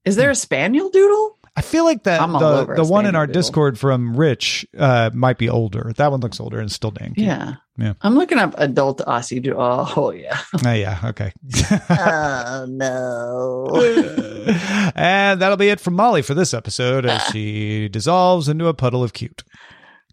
Is 0.05 0.17
there 0.17 0.31
a 0.31 0.35
spaniel 0.35 0.91
doodle? 0.91 1.39
I 1.55 1.61
feel 1.61 1.85
like 1.85 2.05
that 2.05 2.27
the 2.27 2.75
the 2.77 2.85
one 2.85 3.07
in 3.07 3.15
our 3.15 3.27
Doodle. 3.27 3.41
Discord 3.41 3.79
from 3.79 4.17
Rich 4.17 4.67
uh, 4.77 5.11
might 5.13 5.39
be 5.39 5.49
older. 5.49 5.93
That 5.97 6.11
one 6.11 6.21
looks 6.21 6.41
older 6.41 6.59
and 6.59 6.73
still 6.73 6.91
dang. 6.91 7.15
Yeah. 7.17 7.57
Yeah. 7.83 7.95
I'm 8.01 8.15
looking 8.15 8.39
up 8.39 8.55
adult 8.59 8.99
Aussie 9.01 9.43
doodle. 9.43 9.61
Oh, 9.61 9.93
oh, 9.97 10.11
yeah. 10.13 10.39
Oh, 10.65 10.73
yeah. 10.73 11.01
Okay. 11.05 11.33
oh, 11.91 12.67
no. 12.69 13.67
and 14.95 15.41
that'll 15.41 15.57
be 15.57 15.69
it 15.69 15.81
from 15.81 15.95
Molly 15.95 16.23
for 16.23 16.35
this 16.35 16.55
episode 16.55 17.05
as 17.07 17.21
she 17.33 17.89
dissolves 17.89 18.49
into 18.49 18.69
a 18.69 18.75
puddle 18.75 19.03
of 19.03 19.13
cute. 19.13 19.43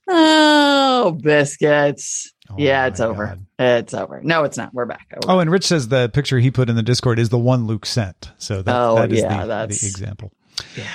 Oh, 0.08 1.18
biscuits. 1.22 2.34
Oh 2.50 2.56
yeah, 2.58 2.88
it's 2.88 3.00
over. 3.00 3.28
God. 3.28 3.46
It's 3.60 3.94
over. 3.94 4.22
No, 4.24 4.44
it's 4.44 4.58
not. 4.58 4.74
We're 4.74 4.88
back. 4.88 5.06
Over. 5.24 5.32
Oh, 5.36 5.40
and 5.40 5.52
Rich 5.52 5.68
says 5.68 5.88
the 5.90 6.10
picture 6.10 6.40
he 6.40 6.50
put 6.50 6.68
in 6.68 6.76
the 6.76 6.82
Discord 6.82 7.20
is 7.20 7.30
the 7.30 7.38
one 7.38 7.68
Luke 7.68 7.86
sent. 7.86 8.32
So 8.40 8.64
that, 8.64 8.76
Oh, 8.76 8.96
that 8.96 9.12
is 9.12 9.20
yeah, 9.22 9.42
the, 9.42 9.48
that's- 9.48 9.82
the 9.82 9.88
example. 9.88 10.32
yeah. 10.76 10.86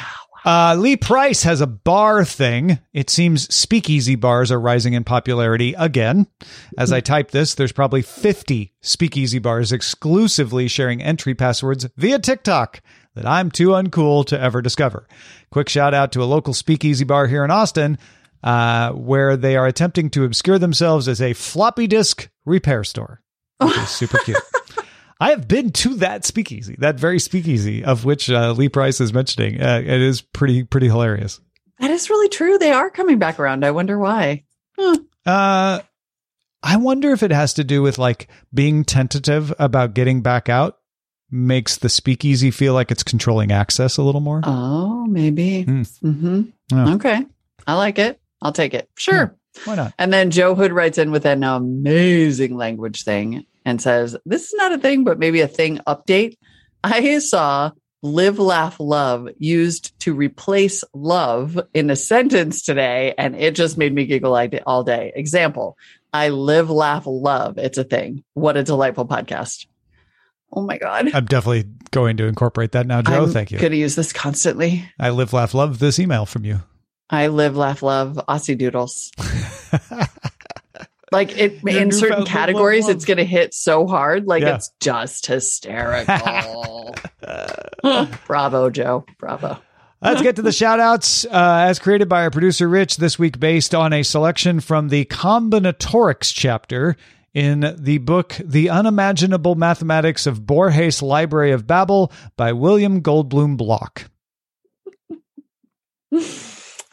Uh, 0.45 0.77
Lee 0.79 0.97
Price 0.97 1.43
has 1.45 1.63
a 1.63 1.67
bar 1.67 2.25
thing. 2.25 2.79
It 2.93 3.09
seems 3.09 3.53
speakeasy 3.55 4.15
bars 4.15 4.53
are 4.53 4.61
rising 4.61 4.93
in 4.93 5.03
popularity 5.03 5.75
again. 5.79 6.27
As 6.77 6.93
I 6.93 7.01
type 7.01 7.31
this, 7.31 7.55
there's 7.55 7.73
probably 7.73 8.03
50 8.03 8.75
speakeasy 8.83 9.39
bars 9.39 9.73
exclusively 9.73 10.69
sharing 10.69 11.03
entry 11.03 11.35
passwords 11.35 11.87
via 11.97 12.19
TikTok 12.19 12.83
that 13.15 13.27
I'm 13.27 13.51
too 13.51 13.69
uncool 13.69 14.27
to 14.27 14.39
ever 14.39 14.61
discover. 14.61 15.09
Quick 15.51 15.71
shout 15.71 15.95
out 15.95 16.13
to 16.13 16.23
a 16.23 16.25
local 16.25 16.53
speakeasy 16.53 17.05
bar 17.05 17.27
here 17.27 17.45
in 17.45 17.51
Austin, 17.51 17.97
uh, 18.43 18.91
where 18.93 19.39
they 19.39 19.57
are 19.57 19.67
attempting 19.67 20.11
to 20.11 20.25
obscure 20.25 20.59
themselves 20.59 21.09
as 21.09 21.23
a 21.23 21.33
floppy 21.33 21.87
disk 21.87 22.29
repair 22.45 22.85
store, 22.85 23.23
which 23.61 23.77
is 23.79 23.89
super 23.89 24.19
cute. 24.19 24.37
I 25.20 25.31
have 25.31 25.46
been 25.48 25.70
to 25.70 25.94
that 25.96 26.24
speakeasy, 26.24 26.77
that 26.79 26.98
very 26.98 27.18
speakeasy 27.18 27.85
of 27.85 28.05
which 28.05 28.29
uh, 28.29 28.53
Lee 28.53 28.68
Price 28.68 29.00
is 29.00 29.12
mentioning. 29.12 29.61
Uh, 29.61 29.81
it 29.85 30.00
is 30.00 30.20
pretty 30.20 30.64
pretty 30.64 30.87
hilarious. 30.88 31.40
That 31.79 31.90
is 31.90 32.11
really 32.11 32.29
true. 32.29 32.59
They 32.59 32.72
are 32.72 32.90
coming 32.90 33.18
back 33.18 33.38
around. 33.38 33.64
I 33.64 33.70
wonder 33.70 33.98
why. 33.98 34.44
Huh. 34.79 34.96
Uh, 35.27 35.81
I 36.62 36.77
wonder 36.77 37.11
if 37.12 37.22
it 37.22 37.31
has 37.31 37.55
to 37.55 37.64
do 37.64 37.83
with 37.83 37.98
like 37.98 38.29
being 38.53 38.85
tentative 38.85 39.53
about 39.59 39.94
getting 39.94 40.22
back 40.22 40.48
out 40.48 40.79
makes 41.31 41.77
the 41.77 41.88
speakeasy 41.88 42.50
feel 42.50 42.74
like 42.74 42.90
it's 42.90 43.03
controlling 43.03 43.50
access 43.53 43.96
a 43.96 44.03
little 44.03 44.20
more. 44.20 44.40
Oh, 44.44 45.05
maybe. 45.07 45.62
Hmm. 45.62 45.83
hmm 46.00 46.42
Yeah. 46.70 46.94
Okay. 46.94 47.27
I 47.66 47.74
like 47.74 47.98
it. 47.98 48.20
I'll 48.40 48.53
take 48.53 48.74
it. 48.74 48.88
Sure. 48.96 49.37
Why 49.64 49.74
not? 49.77 49.94
And 49.98 50.12
then 50.12 50.31
Joe 50.31 50.55
Hood 50.55 50.72
writes 50.72 50.98
in 50.98 51.11
with 51.11 51.27
an 51.27 51.44
amazing 51.44 52.57
language 52.57 53.05
thing 53.05 53.46
and 53.64 53.81
says, 53.81 54.16
This 54.24 54.44
is 54.44 54.55
not 54.55 54.72
a 54.72 54.79
thing, 54.79 55.05
but 55.05 55.18
maybe 55.18 55.40
a 55.40 55.48
thing 55.48 55.81
update. 55.87 56.37
I 56.83 57.18
saw 57.18 57.70
live, 58.03 58.38
laugh, 58.38 58.79
love 58.79 59.29
used 59.38 59.98
to 60.00 60.12
replace 60.14 60.85
love 60.92 61.59
in 61.72 61.88
a 61.90 61.96
sentence 61.96 62.62
today, 62.62 63.14
and 63.16 63.35
it 63.35 63.55
just 63.55 63.79
made 63.79 63.94
me 63.94 64.05
giggle 64.05 64.37
all 64.66 64.85
day- 64.85 65.12
Example 65.16 65.77
I 66.12 66.29
live, 66.29 66.70
laugh, 66.70 67.05
love. 67.07 67.59
It's 67.59 67.77
a 67.77 67.83
thing. 67.83 68.22
What 68.35 68.57
a 68.57 68.62
delightful 68.62 69.05
podcast. 69.05 69.66
Oh 70.53 70.62
my 70.62 70.79
God. 70.79 71.12
I'm 71.12 71.24
definitely 71.24 71.64
going 71.90 72.16
to 72.18 72.27
incorporate 72.27 72.70
that 72.72 72.87
now, 72.87 73.03
Joe. 73.03 73.24
I'm 73.24 73.31
Thank 73.33 73.50
you. 73.50 73.59
Going 73.59 73.72
to 73.72 73.77
use 73.77 73.96
this 73.96 74.12
constantly. 74.12 74.88
I 75.00 75.11
live, 75.11 75.33
laugh, 75.33 75.55
love 75.55 75.81
this 75.81 75.98
email 75.98 76.24
from 76.24 76.44
you. 76.44 76.61
I 77.11 77.27
live, 77.27 77.57
laugh, 77.57 77.83
love 77.83 78.20
Aussie 78.29 78.57
doodles. 78.57 79.11
like 81.14 81.38
it 81.38 81.62
Your 81.62 81.81
in 81.83 81.92
certain 81.92 82.27
categories, 82.27 82.88
it's 82.88 83.05
going 83.05 83.16
to 83.16 83.24
hit 83.24 83.55
so 83.55 83.87
hard. 83.87 84.27
Like 84.27 84.42
Yeah. 84.42 84.57
it's 84.57 84.70
just 84.81 85.27
hysterical. 85.27 86.94
Bravo, 88.27 88.70
Joe. 88.70 89.05
Bravo. 89.18 89.59
Let's 90.03 90.20
get 90.20 90.37
to 90.37 90.42
the 90.42 90.53
shout 90.53 90.81
outs 90.81 91.24
uh, 91.24 91.31
as 91.66 91.79
created 91.79 92.11
by 92.11 92.24
our 92.24 92.31
producer 92.31 92.68
Rich 92.68 92.98
this 92.98 93.18
week, 93.18 93.40
based 93.40 93.74
on 93.74 93.94
a 93.94 94.03
selection 94.03 94.61
from 94.61 94.88
the 94.90 95.07
combinatorics 95.07 96.31
chapter 96.35 96.96
in 97.33 97.74
the 97.79 97.98
book 97.98 98.37
The 98.44 98.68
Unimaginable 98.68 99.55
Mathematics 99.55 100.27
of 100.27 100.46
Borges 100.46 101.00
Library 101.00 101.53
of 101.53 101.66
Babel 101.66 102.12
by 102.37 102.53
William 102.53 103.00
Goldbloom 103.00 103.57
Bloch. 103.57 104.11
Uh, 106.12 106.20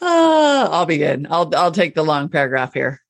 I'll 0.00 0.86
begin. 0.86 1.26
I'll 1.30 1.54
I'll 1.54 1.70
take 1.72 1.94
the 1.94 2.02
long 2.02 2.28
paragraph 2.30 2.72
here. 2.74 3.00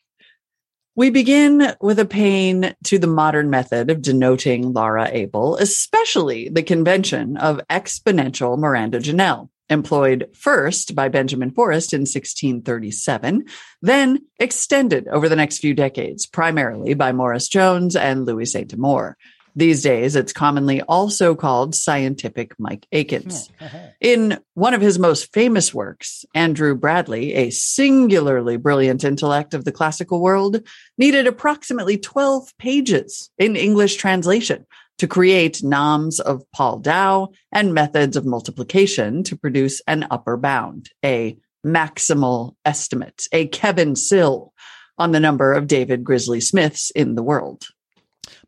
We 0.95 1.09
begin 1.09 1.75
with 1.81 1.99
a 1.99 2.05
pain 2.05 2.75
to 2.85 2.99
the 2.99 3.07
modern 3.07 3.49
method 3.49 3.91
of 3.91 4.03
denoting 4.03 4.75
Laura 4.75 5.09
Abel, 5.11 5.57
especially 5.57 6.51
the 6.51 6.63
convention 6.63 7.39
of 7.39 7.63
exponential 7.71 8.59
Miranda 8.59 8.99
Janelle, 9.01 9.49
employed 9.71 10.29
first 10.35 10.95
by 10.95 11.09
Benjamin 11.09 11.51
Forrest 11.51 11.95
in 11.95 12.01
1637, 12.03 13.47
then 13.81 14.19
extended 14.39 15.09
over 15.09 15.31
the 15.31 15.37
next 15.37 15.61
few 15.61 15.73
decades, 15.73 16.27
primarily 16.27 16.93
by 16.93 17.11
Morris 17.11 17.49
Jones 17.49 17.97
and 17.97 18.27
Louis 18.27 18.53
Saint 18.53 18.75
Amour. 18.75 19.17
These 19.55 19.83
days, 19.83 20.17
it's 20.17 20.33
commonly 20.33 20.81
also 20.83 21.35
called 21.35 21.75
scientific 21.75 22.59
Mike 22.59 22.87
Akins. 22.93 23.49
Hmm. 23.59 23.65
Uh-huh. 23.65 23.79
In 24.01 24.39
one 24.55 24.75
of 24.75 24.81
his 24.81 24.99
most 24.99 25.33
famous 25.33 25.75
works, 25.75 26.25
Andrew 26.35 26.75
Bradley, 26.75 27.35
a 27.35 27.51
singularly 27.51 28.57
brilliant 28.57 29.05
intellect 29.05 29.53
of 29.53 29.65
the 29.65 29.73
classical 29.73 30.21
world, 30.21 30.67
needed 30.97 31.27
approximately 31.27 31.99
12 31.99 32.57
pages 32.59 33.31
in 33.39 33.57
English 33.57 33.97
translation 33.97 34.67
to 34.99 35.07
create 35.07 35.63
noms 35.63 36.21
of 36.21 36.45
Paul 36.53 36.79
Dow 36.79 37.33
and 37.51 37.75
methods 37.75 38.17
of 38.17 38.25
multiplication 38.25 39.23
to 39.25 39.37
produce 39.37 39.83
an 39.87 40.07
upper 40.11 40.37
bound, 40.37 40.91
a 41.05 41.37
maximal 41.67 42.55
estimate, 42.65 43.25
a 43.33 43.47
Kevin 43.49 43.97
Sill 43.97 44.53
on 44.99 45.13
the 45.13 45.21
number 45.21 45.53
of 45.53 45.67
David 45.67 46.05
Grizzly 46.05 46.41
Smiths 46.41 46.91
in 46.93 47.15
the 47.15 47.23
world. 47.23 47.65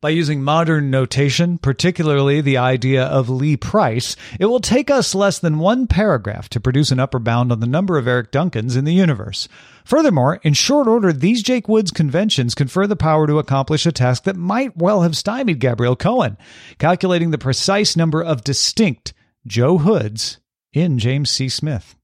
By 0.04 0.10
using 0.10 0.42
modern 0.42 0.90
notation, 0.90 1.56
particularly 1.56 2.42
the 2.42 2.58
idea 2.58 3.06
of 3.06 3.30
Lee 3.30 3.56
Price, 3.56 4.16
it 4.38 4.44
will 4.44 4.60
take 4.60 4.90
us 4.90 5.14
less 5.14 5.38
than 5.38 5.58
one 5.58 5.86
paragraph 5.86 6.50
to 6.50 6.60
produce 6.60 6.90
an 6.90 7.00
upper 7.00 7.18
bound 7.18 7.50
on 7.50 7.60
the 7.60 7.66
number 7.66 7.96
of 7.96 8.06
Eric 8.06 8.30
Duncans 8.30 8.76
in 8.76 8.84
the 8.84 8.92
universe. 8.92 9.48
Furthermore, 9.82 10.40
in 10.42 10.52
short 10.52 10.88
order, 10.88 11.10
these 11.10 11.42
Jake 11.42 11.70
Woods 11.70 11.90
conventions 11.90 12.54
confer 12.54 12.86
the 12.86 12.96
power 12.96 13.26
to 13.26 13.38
accomplish 13.38 13.86
a 13.86 13.92
task 13.92 14.24
that 14.24 14.36
might 14.36 14.76
well 14.76 15.00
have 15.00 15.16
stymied 15.16 15.58
Gabriel 15.58 15.96
Cohen, 15.96 16.36
calculating 16.76 17.30
the 17.30 17.38
precise 17.38 17.96
number 17.96 18.22
of 18.22 18.44
distinct 18.44 19.14
Joe 19.46 19.78
Hoods 19.78 20.38
in 20.74 20.98
James 20.98 21.30
C. 21.30 21.48
Smith. 21.48 21.96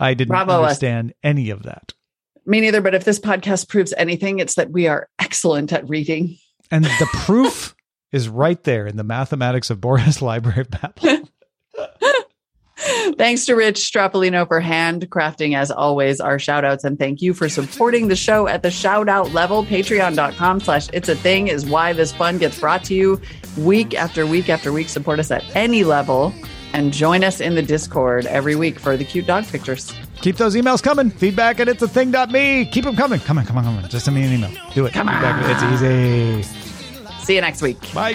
I 0.00 0.14
didn't 0.14 0.30
Bravo, 0.30 0.54
us. 0.54 0.58
understand 0.62 1.14
any 1.22 1.50
of 1.50 1.62
that. 1.62 1.92
Me 2.48 2.62
neither, 2.62 2.80
but 2.80 2.94
if 2.94 3.04
this 3.04 3.20
podcast 3.20 3.68
proves 3.68 3.92
anything, 3.98 4.38
it's 4.38 4.54
that 4.54 4.70
we 4.70 4.88
are 4.88 5.06
excellent 5.18 5.70
at 5.70 5.86
reading. 5.86 6.38
And 6.70 6.84
the 6.84 7.08
proof 7.12 7.76
is 8.10 8.26
right 8.26 8.62
there 8.64 8.86
in 8.86 8.96
the 8.96 9.04
mathematics 9.04 9.68
of 9.68 9.82
Borges 9.82 10.22
Library 10.22 10.62
of 10.62 10.70
Babel. 10.70 11.28
Thanks 13.18 13.44
to 13.46 13.54
Rich 13.54 13.80
Strapolino 13.80 14.46
for 14.46 14.62
handcrafting, 14.62 15.56
as 15.56 15.70
always, 15.70 16.20
our 16.20 16.38
shout 16.38 16.64
outs. 16.64 16.84
And 16.84 16.98
thank 16.98 17.20
you 17.20 17.34
for 17.34 17.50
supporting 17.50 18.08
the 18.08 18.16
show 18.16 18.48
at 18.48 18.62
the 18.62 18.70
shout 18.70 19.10
out 19.10 19.32
level. 19.34 19.64
Patreon.com 19.64 20.60
slash 20.60 20.88
it's 20.94 21.08
a 21.10 21.16
thing 21.16 21.48
is 21.48 21.66
why 21.66 21.92
this 21.92 22.12
fun 22.12 22.38
gets 22.38 22.58
brought 22.58 22.82
to 22.84 22.94
you 22.94 23.20
week 23.58 23.94
after 23.94 24.26
week 24.26 24.48
after 24.48 24.72
week. 24.72 24.88
Support 24.88 25.18
us 25.18 25.30
at 25.30 25.44
any 25.54 25.84
level 25.84 26.32
and 26.72 26.94
join 26.94 27.24
us 27.24 27.40
in 27.40 27.56
the 27.56 27.62
Discord 27.62 28.24
every 28.26 28.54
week 28.54 28.78
for 28.78 28.96
the 28.96 29.04
cute 29.04 29.26
dog 29.26 29.44
pictures. 29.48 29.92
Keep 30.20 30.36
those 30.36 30.56
emails 30.56 30.82
coming. 30.82 31.10
Feedback 31.10 31.60
at 31.60 31.68
it's 31.68 31.82
a 31.82 31.88
thing.me. 31.88 32.66
Keep 32.66 32.84
them 32.84 32.96
coming. 32.96 33.20
Come 33.20 33.38
on, 33.38 33.46
come 33.46 33.58
on, 33.58 33.64
come 33.64 33.76
on. 33.78 33.88
Just 33.88 34.04
send 34.04 34.16
me 34.16 34.24
an 34.24 34.32
email. 34.32 34.50
Do 34.74 34.86
it. 34.86 34.92
Come 34.92 35.08
on. 35.08 35.50
It's 35.50 35.62
easy. 35.62 36.42
See 37.24 37.34
you 37.34 37.40
next 37.40 37.62
week. 37.62 37.78
Bye. 37.94 38.14